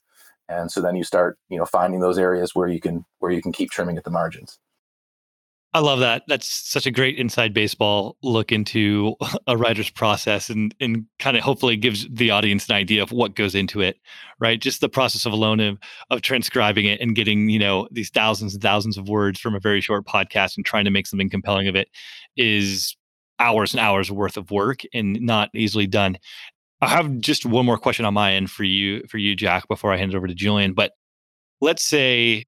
and 0.47 0.71
so 0.71 0.79
then 0.79 0.95
you 0.95 1.03
start, 1.03 1.39
you 1.49 1.57
know, 1.57 1.65
finding 1.65 2.01
those 2.01 2.19
areas 2.19 2.53
where 2.53 2.67
you 2.67 2.79
can, 2.79 3.03
where 3.17 3.31
you 3.31 3.41
can 3.41 3.51
keep 3.51 3.71
trimming 3.71 3.97
at 3.97 4.03
the 4.03 4.12
margins. 4.12 4.60
I 5.73 5.79
love 5.79 5.99
that. 6.01 6.23
That's 6.27 6.47
such 6.47 6.86
a 6.86 6.91
great 6.91 7.17
inside 7.17 7.53
baseball 7.53 8.17
look 8.21 8.51
into 8.51 9.15
a 9.47 9.55
writer's 9.55 9.89
process 9.89 10.49
and 10.49 10.75
and 10.81 11.05
kind 11.19 11.38
of 11.38 11.43
hopefully 11.43 11.77
gives 11.77 12.07
the 12.10 12.29
audience 12.31 12.67
an 12.67 12.75
idea 12.75 13.01
of 13.01 13.12
what 13.12 13.36
goes 13.36 13.55
into 13.55 13.79
it, 13.79 13.97
right? 14.39 14.60
Just 14.60 14.81
the 14.81 14.89
process 14.89 15.25
of 15.25 15.31
alone 15.31 15.62
of, 15.62 15.77
of 16.10 16.21
transcribing 16.21 16.86
it 16.86 16.99
and 16.99 17.15
getting, 17.15 17.49
you 17.49 17.60
know, 17.60 17.88
these 17.91 18.10
thousands 18.10 18.53
and 18.53 18.62
thousands 18.62 18.97
of 18.97 19.07
words 19.07 19.39
from 19.39 19.55
a 19.55 19.60
very 19.60 19.79
short 19.79 20.05
podcast 20.05 20.57
and 20.57 20.65
trying 20.65 20.86
to 20.86 20.91
make 20.91 21.07
something 21.07 21.29
compelling 21.29 21.69
of 21.69 21.75
it 21.75 21.88
is 22.36 22.97
hours 23.39 23.73
and 23.73 23.79
hours 23.79 24.12
worth 24.12 24.38
of 24.38 24.51
work 24.51 24.81
and 24.93 25.19
not 25.21 25.49
easily 25.55 25.88
done. 25.88 26.17
I 26.81 26.89
have 26.89 27.19
just 27.19 27.45
one 27.45 27.65
more 27.65 27.77
question 27.77 28.05
on 28.05 28.13
my 28.13 28.34
end 28.34 28.51
for 28.51 28.63
you 28.63 29.05
for 29.07 29.19
you 29.19 29.36
Jack 29.36 29.67
before 29.69 29.93
I 29.93 29.97
hand 29.97 30.13
it 30.13 30.17
over 30.17 30.27
to 30.27 30.36
Julian, 30.36 30.73
but 30.73 30.91
let's 31.62 31.84
say 31.86 32.45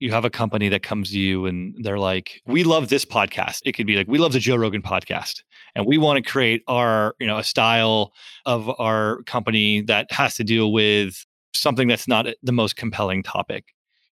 you 0.00 0.10
have 0.10 0.24
a 0.24 0.30
company 0.30 0.70
that 0.70 0.82
comes 0.82 1.10
to 1.10 1.18
you 1.18 1.46
and 1.46 1.74
they're 1.82 1.98
like, 1.98 2.40
we 2.46 2.64
love 2.64 2.88
this 2.88 3.04
podcast. 3.04 3.60
It 3.64 3.72
could 3.72 3.86
be 3.86 3.96
like, 3.96 4.08
we 4.08 4.18
love 4.18 4.32
the 4.32 4.38
Joe 4.38 4.56
Rogan 4.56 4.82
podcast. 4.82 5.42
And 5.74 5.86
we 5.86 5.98
want 5.98 6.24
to 6.24 6.28
create 6.28 6.62
our, 6.66 7.14
you 7.20 7.26
know, 7.26 7.36
a 7.36 7.44
style 7.44 8.12
of 8.46 8.68
our 8.80 9.22
company 9.24 9.82
that 9.82 10.10
has 10.10 10.36
to 10.36 10.44
deal 10.44 10.72
with 10.72 11.24
something 11.52 11.86
that's 11.86 12.08
not 12.08 12.26
the 12.42 12.52
most 12.52 12.76
compelling 12.76 13.22
topic. 13.22 13.66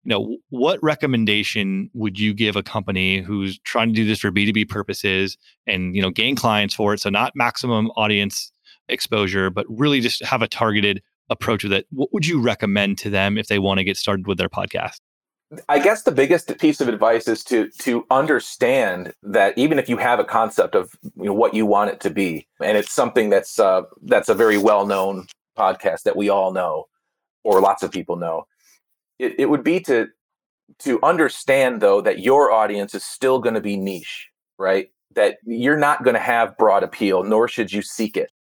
You 0.04 0.10
know, 0.10 0.38
what 0.50 0.82
recommendation 0.84 1.90
would 1.94 2.20
you 2.20 2.34
give 2.34 2.56
a 2.56 2.64
company 2.64 3.22
who's 3.22 3.58
trying 3.60 3.88
to 3.90 3.94
do 3.94 4.06
this 4.06 4.20
for 4.20 4.32
B2B 4.32 4.68
purposes 4.68 5.38
and, 5.66 5.96
you 5.96 6.02
know, 6.02 6.12
gain 6.12 6.36
clients 6.36 6.76
for 6.76 6.94
it? 6.94 7.00
So 7.00 7.10
not 7.10 7.32
maximum 7.34 7.88
audience 7.92 8.52
exposure, 8.90 9.50
but 9.50 9.66
really 9.70 10.02
just 10.02 10.24
have 10.24 10.42
a 10.42 10.48
targeted 10.48 11.02
approach 11.30 11.64
with 11.64 11.74
it. 11.74 11.88
What 11.92 12.14
would 12.14 12.26
you 12.26 12.42
recommend 12.42 12.98
to 13.00 13.10
them 13.10 13.38
if 13.38 13.48
they 13.48 13.60
want 13.60 13.80
to 13.80 13.84
get 13.84 13.98
started 13.98 14.28
with 14.28 14.38
their 14.38 14.50
podcast? 14.50 15.00
I 15.70 15.80
guess 15.80 16.04
the 16.04 16.12
biggest 16.12 16.58
piece 16.60 16.82
of 16.82 16.90
advice 16.90 17.28
is 17.28 17.44
to 17.46 17.70
to 17.80 18.06
understand 18.12 19.14
that 19.24 19.58
even 19.58 19.80
if 19.80 19.88
you 19.88 19.98
have 19.98 20.20
a 20.20 20.26
concept 20.26 20.76
of 20.76 20.94
you 21.16 21.26
know, 21.26 21.34
what 21.34 21.54
you 21.54 21.66
want 21.66 21.92
it 21.92 22.02
to 22.02 22.10
be, 22.10 22.48
and 22.62 22.78
it's 22.78 22.92
something 22.92 23.30
that's 23.30 23.58
uh, 23.58 23.84
that's 24.04 24.30
a 24.30 24.36
very 24.36 24.58
well 24.58 24.86
known 24.86 25.28
podcast 25.58 26.04
that 26.04 26.18
we 26.18 26.30
all 26.30 26.52
know 26.52 26.86
or 27.44 27.62
lots 27.62 27.82
of 27.82 27.92
people 27.92 28.18
know. 28.18 28.46
It, 29.20 29.36
it 29.40 29.50
would 29.50 29.64
be 29.64 29.80
to 29.82 30.08
to 30.80 31.00
understand 31.02 31.82
though 31.82 32.02
that 32.02 32.20
your 32.20 32.52
audience 32.52 32.94
is 32.94 33.04
still 33.04 33.40
going 33.40 33.56
to 33.56 33.62
be 33.62 33.78
niche, 33.78 34.28
right? 34.60 34.90
That 35.16 35.38
you're 35.46 35.78
not 35.78 36.04
going 36.04 36.16
to 36.16 36.20
have 36.20 36.58
broad 36.58 36.84
appeal, 36.84 37.24
nor 37.24 37.48
should 37.48 37.72
you 37.72 37.82
seek 37.82 38.18
it. 38.18 38.32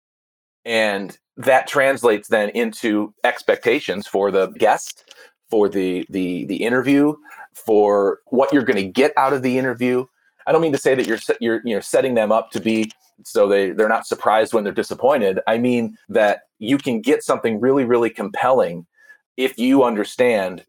And 0.66 1.18
that 1.38 1.68
translates 1.68 2.28
then 2.28 2.50
into 2.50 3.14
expectations 3.24 4.08
for 4.08 4.30
the 4.30 4.48
guest, 4.48 5.14
for 5.50 5.70
the 5.70 6.06
the 6.10 6.46
the 6.46 6.58
interview, 6.58 7.16
for 7.54 8.20
what 8.28 8.52
you're 8.54 8.64
going 8.64 8.78
to 8.78 8.92
get 8.92 9.14
out 9.18 9.34
of 9.34 9.42
the 9.42 9.58
interview. 9.58 10.06
I 10.46 10.52
don't 10.52 10.62
mean 10.62 10.72
to 10.72 10.78
say 10.78 10.96
that 10.96 11.08
you're 11.08 11.20
you're 11.40 11.62
you 11.66 11.76
know 11.76 11.82
setting 11.82 12.16
them 12.16 12.32
up 12.32 12.52
to 12.52 12.60
be 12.60 12.92
so 13.24 13.48
they 13.48 13.72
they're 13.72 13.90
not 13.90 14.08
surprised 14.08 14.54
when 14.54 14.64
they're 14.64 14.74
disappointed. 14.74 15.40
I 15.48 15.58
mean 15.58 15.98
that 16.10 16.42
you 16.60 16.78
can 16.78 17.02
get 17.02 17.24
something 17.24 17.60
really 17.60 17.86
really 17.86 18.10
compelling 18.10 18.86
if 19.36 19.58
you 19.58 19.84
understand 19.84 20.66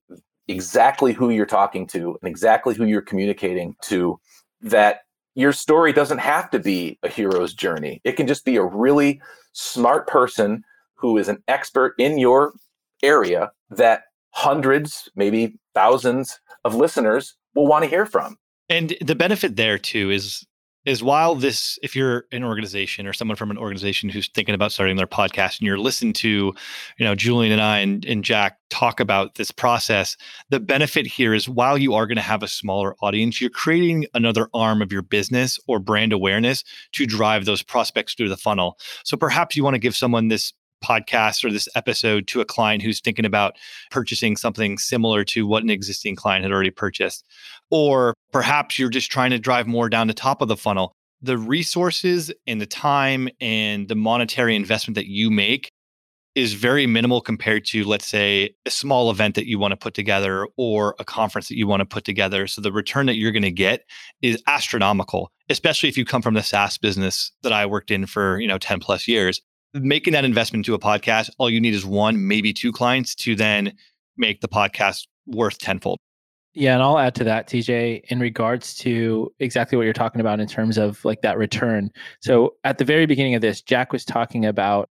exactly 0.49 1.13
who 1.13 1.31
you're 1.31 1.47
talking 1.47 1.87
to 1.87 2.19
and 2.21 2.29
exactly 2.29 2.75
who 2.75 2.85
you're 2.85 3.03
communicating 3.03 3.77
to 3.83 4.19
that 4.63 5.03
your 5.35 5.53
story 5.53 5.93
doesn't 5.93 6.19
have 6.19 6.51
to 6.51 6.59
be 6.59 6.99
a 7.03 7.09
hero's 7.09 7.55
journey. 7.55 8.01
It 8.03 8.13
can 8.13 8.27
just 8.27 8.45
be 8.45 8.57
a 8.57 8.65
really 8.65 9.21
smart 9.53 10.09
person 10.09 10.65
who 10.95 11.17
is 11.17 11.29
an 11.29 11.43
expert 11.47 11.95
in 11.99 12.19
your 12.19 12.55
area 13.03 13.53
that 13.71 14.05
hundreds, 14.39 15.11
maybe 15.17 15.59
thousands 15.75 16.39
of 16.65 16.77
listeners 16.77 17.35
will 17.57 17.67
want 17.67 17.83
to 17.83 17.91
hear 17.91 18.07
from. 18.07 18.37
And 18.69 18.97
the 19.01 19.17
benefit 19.17 19.57
there 19.57 19.79
too 19.79 20.11
is 20.11 20.47
is 20.85 21.03
while 21.03 21.35
this 21.35 21.77
if 21.83 21.97
you're 21.97 22.25
an 22.31 22.45
organization 22.45 23.05
or 23.05 23.13
someone 23.13 23.37
from 23.37 23.51
an 23.51 23.59
organization 23.59 24.09
who's 24.09 24.29
thinking 24.29 24.55
about 24.55 24.71
starting 24.71 24.97
their 24.97 25.09
podcast 25.09 25.59
and 25.59 25.67
you're 25.67 25.77
listening 25.79 26.13
to 26.13 26.55
you 26.99 27.05
know 27.05 27.17
julian 27.17 27.53
and 27.53 27.61
i 27.61 27.79
and, 27.79 28.05
and 28.07 28.23
jack 28.25 28.59
talk 28.71 29.01
about 29.01 29.35
this 29.35 29.51
process 29.51 30.17
the 30.51 30.61
benefit 30.61 31.05
here 31.05 31.35
is 31.35 31.49
while 31.49 31.77
you 31.77 31.95
are 31.95 32.07
going 32.07 32.17
to 32.17 32.23
have 32.23 32.45
a 32.45 32.49
smaller 32.49 32.95
audience 33.03 33.41
you're 33.41 33.51
creating 33.51 34.07
another 34.15 34.49
arm 34.55 34.81
of 34.81 34.93
your 34.93 35.03
business 35.03 35.59
or 35.67 35.81
brand 35.81 36.13
awareness 36.13 36.63
to 36.93 37.07
drive 37.07 37.45
those 37.45 37.63
prospects 37.63 38.15
through 38.15 38.29
the 38.29 38.37
funnel 38.37 38.79
so 39.05 39.17
perhaps 39.17 39.57
you 39.57 39.65
want 39.65 39.75
to 39.75 39.81
give 39.81 39.97
someone 39.97 40.29
this 40.29 40.55
podcast 40.83 41.45
or 41.45 41.51
this 41.51 41.69
episode 41.75 42.27
to 42.29 42.41
a 42.41 42.45
client 42.45 42.83
who's 42.83 43.01
thinking 43.01 43.25
about 43.25 43.55
purchasing 43.91 44.37
something 44.37 44.79
similar 44.79 45.25
to 45.25 45.47
what 45.47 45.63
an 45.63 45.71
existing 45.71 46.17
client 46.17 46.45
had 46.45 46.53
already 46.53 46.71
purchased. 46.71 47.25
Or 47.71 48.15
perhaps 48.33 48.79
you're 48.79 48.89
just 48.89 49.11
trying 49.11 49.31
to 49.31 49.39
drive 49.39 49.67
more 49.67 49.89
down 49.89 50.07
the 50.07 50.15
top 50.15 50.43
of 50.43 50.49
the 50.49 50.57
funnel. 50.57 50.93
The 51.21 51.39
resources 51.39 52.33
and 52.47 52.61
the 52.61 52.67
time 52.67 53.29
and 53.41 53.89
the 53.89 53.97
monetary 53.97 54.55
investment 54.55 54.95
that 54.95 55.09
you 55.09 55.31
make 55.31 55.69
is 56.39 56.53
very 56.53 56.87
minimal 56.87 57.21
compared 57.21 57.65
to, 57.65 57.83
let's 57.83 58.07
say, 58.07 58.55
a 58.65 58.71
small 58.71 59.11
event 59.11 59.35
that 59.35 59.49
you 59.49 59.59
want 59.59 59.73
to 59.73 59.77
put 59.77 59.95
together 59.95 60.47
or 60.57 60.95
a 61.01 61.05
conference 61.05 61.49
that 61.49 61.57
you 61.57 61.67
want 61.67 61.81
to 61.81 61.87
put 61.87 62.05
together. 62.05 62.47
So 62.47 62.61
the 62.61 62.71
return 62.71 63.07
that 63.07 63.17
you're 63.17 63.33
going 63.33 63.43
to 63.43 63.51
get 63.51 63.83
is 64.23 64.41
astronomical, 64.47 65.33
especially 65.49 65.89
if 65.89 65.99
you 65.99 66.05
come 66.05 66.23
from 66.23 66.35
the 66.35 66.43
SaaS 66.43 66.79
business 66.79 67.33
that 67.43 67.53
I 67.53 67.67
worked 67.67 67.91
in 67.91 68.07
for, 68.07 68.39
you 68.39 68.47
know, 68.47 68.59
10 68.59 68.79
plus 68.79 69.09
years 69.09 69.41
making 69.75 70.13
that 70.13 70.25
investment 70.25 70.67
into 70.67 70.75
a 70.75 70.79
podcast, 70.79 71.31
all 71.39 71.51
you 71.51 71.61
need 71.61 71.75
is 71.75 71.85
one, 71.85 72.27
maybe 72.27 72.53
two 72.53 72.73
clients 72.73 73.15
to 73.17 73.35
then 73.35 73.73
make 74.17 74.41
the 74.41 74.49
podcast 74.49 75.07
worth 75.27 75.59
tenfold. 75.59 75.99
Yeah, 76.55 76.75
and 76.75 76.83
I'll 76.83 76.99
add 76.99 77.15
to 77.17 77.25
that, 77.25 77.47
TJ, 77.47 78.03
in 78.09 78.19
regards 78.19 78.75
to 78.79 79.33
exactly 79.39 79.77
what 79.77 79.85
you're 79.85 79.93
talking 79.93 80.21
about 80.21 80.41
in 80.41 80.49
terms 80.49 80.77
of 80.79 81.05
like 81.05 81.21
that 81.23 81.39
return. 81.39 81.91
So 82.21 82.55
at 82.65 82.79
the 82.79 82.85
very 82.85 83.07
beginning 83.07 83.35
of 83.35 83.43
this, 83.43 83.63
Jack 83.63 83.93
was 83.93 84.05
talking 84.05 84.45
about 84.45 84.89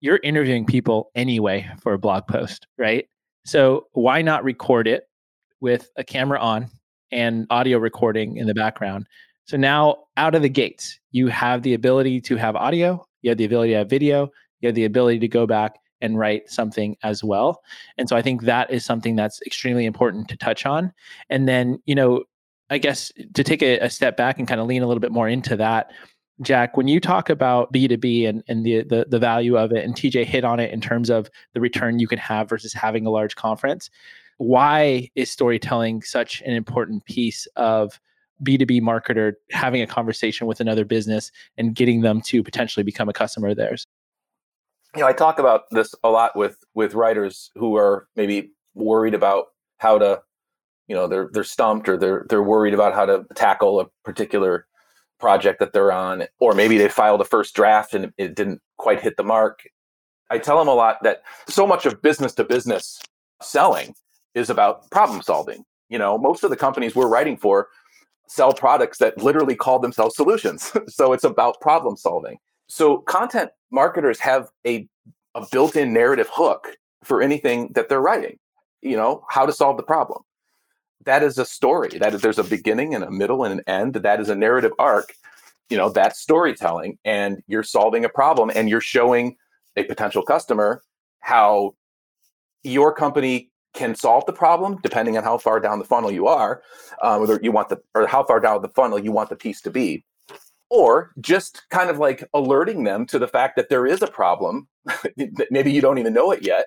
you're 0.00 0.20
interviewing 0.24 0.66
people 0.66 1.10
anyway 1.14 1.68
for 1.80 1.92
a 1.92 1.98
blog 1.98 2.26
post, 2.26 2.66
right? 2.76 3.06
So 3.44 3.86
why 3.92 4.22
not 4.22 4.42
record 4.42 4.88
it 4.88 5.04
with 5.60 5.90
a 5.96 6.02
camera 6.02 6.40
on 6.40 6.68
and 7.12 7.46
audio 7.50 7.78
recording 7.78 8.36
in 8.36 8.46
the 8.46 8.54
background? 8.54 9.06
So 9.44 9.56
now 9.56 10.06
out 10.16 10.34
of 10.34 10.42
the 10.42 10.48
gates, 10.48 10.98
you 11.12 11.28
have 11.28 11.62
the 11.62 11.74
ability 11.74 12.20
to 12.22 12.36
have 12.36 12.56
audio 12.56 13.06
you 13.26 13.30
have 13.30 13.38
the 13.38 13.44
ability 13.44 13.72
to 13.72 13.78
have 13.78 13.90
video, 13.90 14.30
you 14.60 14.68
have 14.68 14.76
the 14.76 14.84
ability 14.84 15.18
to 15.18 15.28
go 15.28 15.46
back 15.46 15.80
and 16.00 16.16
write 16.16 16.48
something 16.48 16.96
as 17.02 17.24
well. 17.24 17.60
And 17.98 18.08
so 18.08 18.16
I 18.16 18.22
think 18.22 18.42
that 18.42 18.70
is 18.70 18.84
something 18.84 19.16
that's 19.16 19.42
extremely 19.42 19.84
important 19.84 20.28
to 20.28 20.36
touch 20.36 20.64
on. 20.64 20.92
And 21.28 21.48
then, 21.48 21.82
you 21.86 21.94
know, 21.94 22.24
I 22.70 22.78
guess 22.78 23.10
to 23.34 23.42
take 23.42 23.62
a, 23.62 23.78
a 23.80 23.90
step 23.90 24.16
back 24.16 24.38
and 24.38 24.46
kind 24.46 24.60
of 24.60 24.68
lean 24.68 24.82
a 24.82 24.86
little 24.86 25.00
bit 25.00 25.12
more 25.12 25.28
into 25.28 25.56
that, 25.56 25.90
Jack, 26.42 26.76
when 26.76 26.86
you 26.86 27.00
talk 27.00 27.30
about 27.30 27.72
B2B 27.72 28.28
and, 28.28 28.44
and 28.46 28.64
the, 28.64 28.82
the, 28.82 29.06
the 29.08 29.18
value 29.18 29.56
of 29.56 29.72
it, 29.72 29.84
and 29.84 29.94
TJ 29.94 30.24
hit 30.24 30.44
on 30.44 30.60
it 30.60 30.70
in 30.70 30.80
terms 30.80 31.10
of 31.10 31.28
the 31.54 31.60
return 31.60 31.98
you 31.98 32.06
can 32.06 32.18
have 32.18 32.48
versus 32.48 32.72
having 32.72 33.06
a 33.06 33.10
large 33.10 33.34
conference, 33.34 33.90
why 34.38 35.10
is 35.14 35.30
storytelling 35.30 36.02
such 36.02 36.42
an 36.42 36.52
important 36.52 37.04
piece 37.06 37.46
of 37.56 37.98
B2B 38.42 38.80
marketer 38.80 39.34
having 39.50 39.82
a 39.82 39.86
conversation 39.86 40.46
with 40.46 40.60
another 40.60 40.84
business 40.84 41.30
and 41.56 41.74
getting 41.74 42.02
them 42.02 42.20
to 42.22 42.42
potentially 42.42 42.84
become 42.84 43.08
a 43.08 43.12
customer 43.12 43.48
of 43.48 43.56
theirs? 43.56 43.86
You 44.94 45.02
know, 45.02 45.08
I 45.08 45.12
talk 45.12 45.38
about 45.38 45.64
this 45.70 45.94
a 46.04 46.10
lot 46.10 46.36
with 46.36 46.58
with 46.74 46.94
writers 46.94 47.50
who 47.54 47.76
are 47.76 48.08
maybe 48.16 48.52
worried 48.74 49.14
about 49.14 49.46
how 49.78 49.98
to, 49.98 50.22
you 50.88 50.94
know, 50.94 51.06
they're 51.06 51.28
they're 51.32 51.44
stumped 51.44 51.88
or 51.88 51.96
they're 51.96 52.26
they're 52.28 52.42
worried 52.42 52.74
about 52.74 52.94
how 52.94 53.06
to 53.06 53.24
tackle 53.34 53.80
a 53.80 53.86
particular 54.04 54.66
project 55.18 55.60
that 55.60 55.72
they're 55.72 55.92
on, 55.92 56.24
or 56.40 56.54
maybe 56.54 56.78
they 56.78 56.88
filed 56.88 57.20
a 57.20 57.24
first 57.24 57.54
draft 57.54 57.94
and 57.94 58.12
it 58.18 58.34
didn't 58.34 58.60
quite 58.78 59.00
hit 59.00 59.16
the 59.16 59.24
mark. 59.24 59.62
I 60.30 60.38
tell 60.38 60.58
them 60.58 60.68
a 60.68 60.74
lot 60.74 61.02
that 61.02 61.22
so 61.48 61.66
much 61.66 61.86
of 61.86 62.02
business 62.02 62.34
to 62.34 62.44
business 62.44 63.00
selling 63.42 63.94
is 64.34 64.50
about 64.50 64.90
problem 64.90 65.22
solving. 65.22 65.64
You 65.88 65.98
know, 65.98 66.18
most 66.18 66.42
of 66.42 66.50
the 66.50 66.56
companies 66.56 66.94
we're 66.94 67.08
writing 67.08 67.36
for 67.36 67.68
sell 68.28 68.52
products 68.52 68.98
that 68.98 69.18
literally 69.22 69.54
call 69.54 69.78
themselves 69.78 70.16
solutions. 70.16 70.72
so 70.88 71.12
it's 71.12 71.24
about 71.24 71.60
problem 71.60 71.96
solving. 71.96 72.38
So 72.68 72.98
content 72.98 73.50
marketers 73.70 74.18
have 74.20 74.48
a, 74.66 74.88
a 75.34 75.46
built-in 75.50 75.92
narrative 75.92 76.28
hook 76.32 76.68
for 77.04 77.22
anything 77.22 77.72
that 77.74 77.88
they're 77.88 78.00
writing. 78.00 78.38
You 78.82 78.96
know, 78.96 79.24
how 79.28 79.46
to 79.46 79.52
solve 79.52 79.76
the 79.76 79.82
problem. 79.82 80.22
That 81.04 81.22
is 81.22 81.38
a 81.38 81.44
story. 81.44 81.98
That 81.98 82.14
is, 82.14 82.20
there's 82.20 82.38
a 82.38 82.44
beginning 82.44 82.94
and 82.94 83.04
a 83.04 83.10
middle 83.10 83.44
and 83.44 83.60
an 83.60 83.64
end. 83.66 83.94
That 83.94 84.20
is 84.20 84.28
a 84.28 84.34
narrative 84.34 84.72
arc. 84.78 85.12
You 85.70 85.76
know, 85.76 85.88
that's 85.88 86.20
storytelling, 86.20 86.98
and 87.04 87.42
you're 87.48 87.64
solving 87.64 88.04
a 88.04 88.08
problem, 88.08 88.52
and 88.54 88.68
you're 88.68 88.80
showing 88.80 89.36
a 89.76 89.82
potential 89.82 90.22
customer 90.22 90.82
how 91.20 91.74
your 92.62 92.94
company 92.94 93.50
can 93.76 93.94
solve 93.94 94.24
the 94.26 94.32
problem 94.32 94.78
depending 94.82 95.16
on 95.16 95.24
how 95.24 95.38
far 95.38 95.60
down 95.60 95.78
the 95.78 95.84
funnel 95.84 96.10
you 96.10 96.26
are, 96.26 96.62
um, 97.02 97.20
whether 97.20 97.38
you 97.42 97.52
want 97.52 97.68
the 97.68 97.80
or 97.94 98.06
how 98.06 98.24
far 98.24 98.40
down 98.40 98.62
the 98.62 98.68
funnel 98.68 98.98
you 98.98 99.12
want 99.12 99.28
the 99.28 99.36
piece 99.36 99.60
to 99.60 99.70
be, 99.70 100.04
or 100.70 101.12
just 101.20 101.62
kind 101.70 101.90
of 101.90 101.98
like 101.98 102.24
alerting 102.34 102.84
them 102.84 103.06
to 103.06 103.18
the 103.18 103.28
fact 103.28 103.56
that 103.56 103.68
there 103.68 103.86
is 103.86 104.02
a 104.02 104.06
problem 104.06 104.66
that 105.16 105.46
maybe 105.50 105.70
you 105.70 105.80
don't 105.80 105.98
even 105.98 106.14
know 106.14 106.32
it 106.32 106.42
yet, 106.42 106.66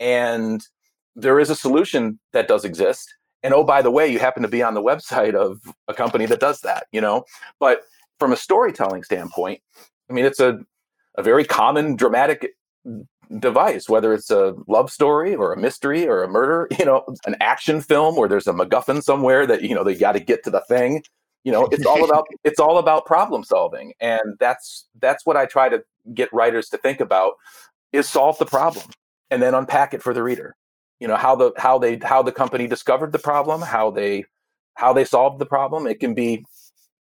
and 0.00 0.66
there 1.14 1.40
is 1.40 1.50
a 1.50 1.56
solution 1.56 2.18
that 2.32 2.48
does 2.48 2.64
exist. 2.64 3.14
And 3.42 3.52
oh, 3.52 3.64
by 3.64 3.82
the 3.82 3.90
way, 3.90 4.08
you 4.08 4.18
happen 4.18 4.42
to 4.42 4.48
be 4.48 4.62
on 4.62 4.74
the 4.74 4.82
website 4.82 5.34
of 5.34 5.60
a 5.88 5.94
company 5.94 6.26
that 6.26 6.40
does 6.40 6.60
that, 6.62 6.86
you 6.90 7.00
know. 7.00 7.24
But 7.60 7.82
from 8.18 8.32
a 8.32 8.36
storytelling 8.36 9.02
standpoint, 9.02 9.60
I 10.08 10.12
mean, 10.12 10.24
it's 10.24 10.40
a 10.40 10.60
a 11.16 11.22
very 11.22 11.44
common 11.44 11.96
dramatic 11.96 12.54
device, 13.38 13.88
whether 13.88 14.12
it's 14.12 14.30
a 14.30 14.54
love 14.66 14.90
story 14.90 15.34
or 15.34 15.52
a 15.52 15.56
mystery 15.56 16.06
or 16.06 16.22
a 16.22 16.28
murder, 16.28 16.68
you 16.78 16.84
know, 16.84 17.04
an 17.26 17.36
action 17.40 17.80
film 17.80 18.16
where 18.16 18.28
there's 18.28 18.46
a 18.46 18.52
MacGuffin 18.52 19.02
somewhere 19.02 19.46
that, 19.46 19.62
you 19.62 19.74
know, 19.74 19.84
they 19.84 19.94
got 19.94 20.12
to 20.12 20.20
get 20.20 20.44
to 20.44 20.50
the 20.50 20.62
thing. 20.62 21.02
You 21.44 21.52
know, 21.52 21.68
it's 21.70 21.86
all 21.86 22.04
about 22.04 22.26
it's 22.44 22.58
all 22.58 22.78
about 22.78 23.06
problem 23.06 23.44
solving. 23.44 23.92
And 24.00 24.36
that's 24.40 24.88
that's 25.00 25.24
what 25.24 25.36
I 25.36 25.46
try 25.46 25.68
to 25.68 25.82
get 26.12 26.32
writers 26.32 26.68
to 26.70 26.78
think 26.78 27.00
about 27.00 27.34
is 27.92 28.08
solve 28.08 28.38
the 28.38 28.46
problem 28.46 28.86
and 29.30 29.40
then 29.40 29.54
unpack 29.54 29.94
it 29.94 30.02
for 30.02 30.12
the 30.12 30.22
reader. 30.22 30.56
You 30.98 31.06
know, 31.06 31.16
how 31.16 31.36
the 31.36 31.52
how 31.56 31.78
they 31.78 31.98
how 32.02 32.22
the 32.22 32.32
company 32.32 32.66
discovered 32.66 33.12
the 33.12 33.18
problem, 33.18 33.62
how 33.62 33.90
they 33.92 34.24
how 34.74 34.92
they 34.92 35.04
solved 35.04 35.38
the 35.38 35.46
problem. 35.46 35.86
It 35.86 36.00
can 36.00 36.14
be 36.14 36.44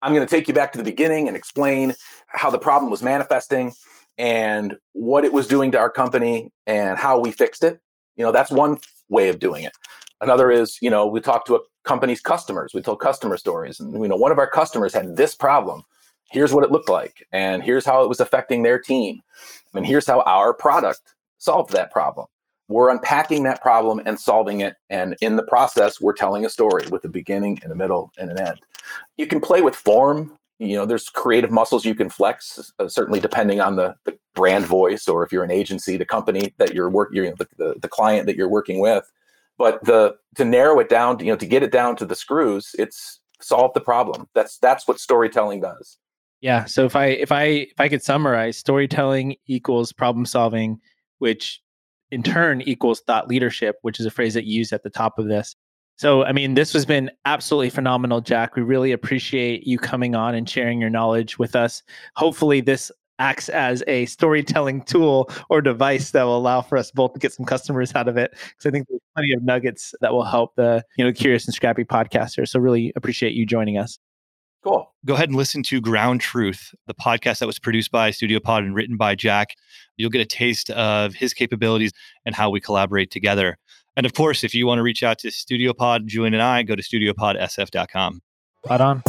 I'm 0.02 0.14
going 0.14 0.28
to 0.28 0.30
take 0.30 0.50
you 0.50 0.54
back 0.54 0.74
to 0.74 0.78
the 0.78 0.84
beginning 0.84 1.30
and 1.30 1.38
explain 1.38 1.94
how 2.28 2.50
the 2.50 2.60
problem 2.60 2.92
was 2.92 3.02
manifesting 3.02 3.72
and 4.18 4.76
what 4.94 5.26
it 5.26 5.34
was 5.34 5.48
doing 5.48 5.72
to 5.72 5.80
our 5.80 5.90
company 5.90 6.52
and 6.68 6.98
how 6.98 7.20
we 7.20 7.32
fixed 7.32 7.64
it. 7.64 7.80
You 8.16 8.24
know, 8.24 8.32
that's 8.32 8.52
one 8.52 8.78
way 9.10 9.30
of 9.30 9.40
doing 9.40 9.64
it. 9.64 9.74
Another 10.22 10.52
is, 10.52 10.78
you 10.82 10.90
know, 10.90 11.06
we 11.06 11.20
talk 11.20 11.46
to 11.46 11.56
a 11.56 11.60
company's 11.84 12.22
customers. 12.22 12.74
We 12.74 12.82
tell 12.82 12.96
customer 12.96 13.38
stories, 13.38 13.80
and 13.80 13.94
you 13.94 14.08
know, 14.08 14.16
one 14.16 14.32
of 14.32 14.40
our 14.40 14.50
customers 14.50 14.94
had 14.94 15.18
this 15.18 15.36
problem. 15.36 15.84
Here's 16.32 16.54
what 16.54 16.64
it 16.64 16.72
looked 16.72 16.90
like, 16.90 17.28
and 17.32 17.62
here's 17.62 17.86
how 17.86 18.04
it 18.04 18.10
was 18.10 18.20
affecting 18.20 18.64
their 18.64 18.80
team, 18.80 19.22
and 19.74 19.86
here's 19.86 20.08
how 20.08 20.22
our 20.22 20.54
product 20.54 21.02
solved 21.38 21.74
that 21.74 21.92
problem. 21.92 22.28
We're 22.70 22.90
unpacking 22.90 23.44
that 23.44 23.62
problem 23.62 24.02
and 24.06 24.18
solving 24.20 24.62
it, 24.62 24.76
and 24.90 25.18
in 25.22 25.36
the 25.36 25.44
process, 25.44 26.00
we're 26.00 26.14
telling 26.14 26.46
a 26.46 26.50
story 26.50 26.88
with 26.88 27.04
a 27.04 27.10
beginning 27.10 27.60
and 27.62 27.72
a 27.72 27.76
middle 27.76 28.12
and 28.18 28.32
an 28.32 28.40
end. 28.40 28.60
You 29.18 29.28
can 29.28 29.42
play 29.42 29.62
with 29.62 29.76
form 29.76 30.38
you 30.60 30.76
know 30.76 30.86
there's 30.86 31.10
creative 31.10 31.52
muscles 31.52 31.86
you 31.86 31.96
can 31.96 32.10
flex 32.10 32.72
uh, 32.80 32.88
certainly 32.88 33.20
depending 33.20 33.60
on 33.60 33.76
the, 33.76 33.96
the 34.06 34.18
brand 34.36 34.66
voice 34.66 35.08
or 35.08 35.24
if 35.24 35.32
you're 35.32 35.44
an 35.44 35.52
agency 35.52 35.98
the 35.98 36.06
company 36.06 36.54
that 36.58 36.74
you're 36.74 36.90
working 36.90 37.18
you 37.18 37.30
know, 37.30 37.36
the, 37.38 37.48
the, 37.58 37.80
the 37.82 37.88
client 37.88 38.26
that 38.26 38.36
you're 38.36 38.50
working 38.50 38.80
with. 38.80 39.10
But 39.58 39.84
the 39.84 40.16
to 40.36 40.46
narrow 40.46 40.80
it 40.80 40.90
down 40.90 41.20
you 41.20 41.28
know 41.28 41.36
to 41.36 41.46
get 41.46 41.64
it 41.64 41.72
down 41.72 41.96
to 41.98 42.06
the 42.06 42.16
screws 42.16 42.72
it's 42.78 43.20
solve 43.42 43.74
the 43.74 43.82
problem. 43.82 44.28
That's 44.34 44.58
that's 44.58 44.88
what 44.88 45.00
storytelling 45.00 45.62
does. 45.62 45.98
Yeah 46.42 46.66
so 46.66 46.86
if 46.86 46.96
i 46.96 47.06
if 47.06 47.32
i 47.32 47.44
if 47.44 47.80
i 47.80 47.88
could 47.88 48.04
summarize 48.04 48.58
storytelling 48.58 49.36
equals 49.48 49.94
problem 49.94 50.26
solving 50.26 50.80
which 51.20 51.62
in 52.12 52.22
turn 52.22 52.62
equals 52.62 53.02
thought 53.02 53.28
leadership 53.28 53.78
which 53.82 54.00
is 54.00 54.06
a 54.06 54.12
phrase 54.12 54.34
that 54.34 54.46
you 54.46 54.58
used 54.58 54.74
at 54.74 54.84
the 54.84 54.90
top 54.90 55.20
of 55.20 55.28
this 55.28 55.56
so, 55.96 56.24
I 56.24 56.32
mean, 56.32 56.56
this 56.56 56.74
has 56.74 56.86
been 56.86 57.12
absolutely 57.26 57.70
phenomenal, 57.70 58.20
Jack. 58.20 58.56
We 58.56 58.62
really 58.64 58.92
appreciate 58.92 59.68
you 59.68 59.78
coming 59.78 60.16
on 60.16 60.36
and 60.36 60.50
sharing 60.50 60.82
your 60.82 60.90
knowledge 60.90 61.38
with 61.38 61.56
us. 61.56 61.84
Hopefully, 62.16 62.62
this 62.62 62.92
acts 63.20 63.48
as 63.50 63.84
a 63.88 64.06
storytelling 64.08 64.82
tool 64.84 65.30
or 65.50 65.62
device 65.62 66.12
that 66.12 66.24
will 66.24 66.38
allow 66.38 66.62
for 66.62 66.78
us 66.78 66.90
both 66.92 67.14
to 67.14 67.20
get 67.20 67.32
some 67.32 67.46
customers 67.46 67.94
out 67.94 68.08
of 68.08 68.18
it. 68.18 68.32
Because 68.32 68.66
I 68.66 68.72
think 68.72 68.88
there's 68.90 69.02
plenty 69.16 69.34
of 69.34 69.44
nuggets 69.44 69.94
that 70.02 70.12
will 70.12 70.26
help 70.26 70.56
the 70.56 70.84
you 70.98 71.06
know 71.06 71.14
curious 71.14 71.46
and 71.46 71.54
scrappy 71.54 71.84
podcaster. 71.84 72.48
So, 72.48 72.60
really 72.60 72.92
appreciate 72.96 73.34
you 73.34 73.46
joining 73.46 73.78
us. 73.78 74.00
Cool. 74.64 74.94
Go 75.06 75.14
ahead 75.14 75.28
and 75.28 75.38
listen 75.38 75.62
to 75.64 75.82
Ground 75.82 76.22
Truth, 76.22 76.74
the 76.88 76.94
podcast 76.94 77.40
that 77.40 77.48
was 77.48 77.60
produced 77.60 77.92
by 77.92 78.12
Studio 78.12 78.40
Pod 78.40 78.64
and 78.64 78.74
written 78.74 78.96
by 78.96 79.14
Jack. 79.14 79.56
You'll 79.98 80.10
get 80.10 80.22
a 80.22 80.26
taste 80.26 80.70
of 80.70 81.14
his 81.14 81.34
capabilities 81.34 81.92
and 82.26 82.34
how 82.34 82.50
we 82.50 82.62
collaborate 82.62 83.12
together. 83.12 83.58
And 83.96 84.06
of 84.06 84.14
course, 84.14 84.44
if 84.44 84.56
you 84.56 84.66
want 84.66 84.80
to 84.80 84.84
reach 84.84 85.04
out 85.04 85.20
to 85.20 85.28
StudioPod, 85.30 86.06
Julian 86.08 86.34
and 86.34 86.44
I, 86.44 86.64
go 86.64 86.76
to 86.76 86.82
studiopodsf.com. 86.82 88.22
Pod 88.66 88.82
on. 88.82 89.04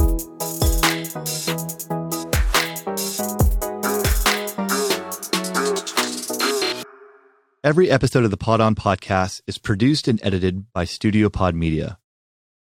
Every 7.62 7.90
episode 7.90 8.24
of 8.24 8.30
the 8.30 8.36
Pod 8.36 8.60
On 8.60 8.74
podcast 8.74 9.40
is 9.46 9.56
produced 9.56 10.06
and 10.06 10.20
edited 10.22 10.70
by 10.74 10.84
Studio 10.84 11.30
Pod 11.30 11.54
Media. 11.54 11.98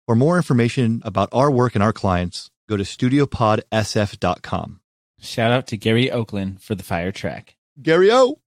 For 0.07 0.15
more 0.15 0.37
information 0.37 1.03
about 1.05 1.29
our 1.31 1.51
work 1.51 1.75
and 1.75 1.83
our 1.83 1.93
clients, 1.93 2.49
go 2.67 2.77
to 2.77 2.83
studiopodsf.com. 2.83 4.79
Shout 5.19 5.51
out 5.51 5.67
to 5.67 5.77
Gary 5.77 6.09
Oakland 6.09 6.63
for 6.63 6.73
the 6.73 6.83
fire 6.83 7.11
track. 7.11 7.57
Gary 7.79 8.11
O. 8.11 8.39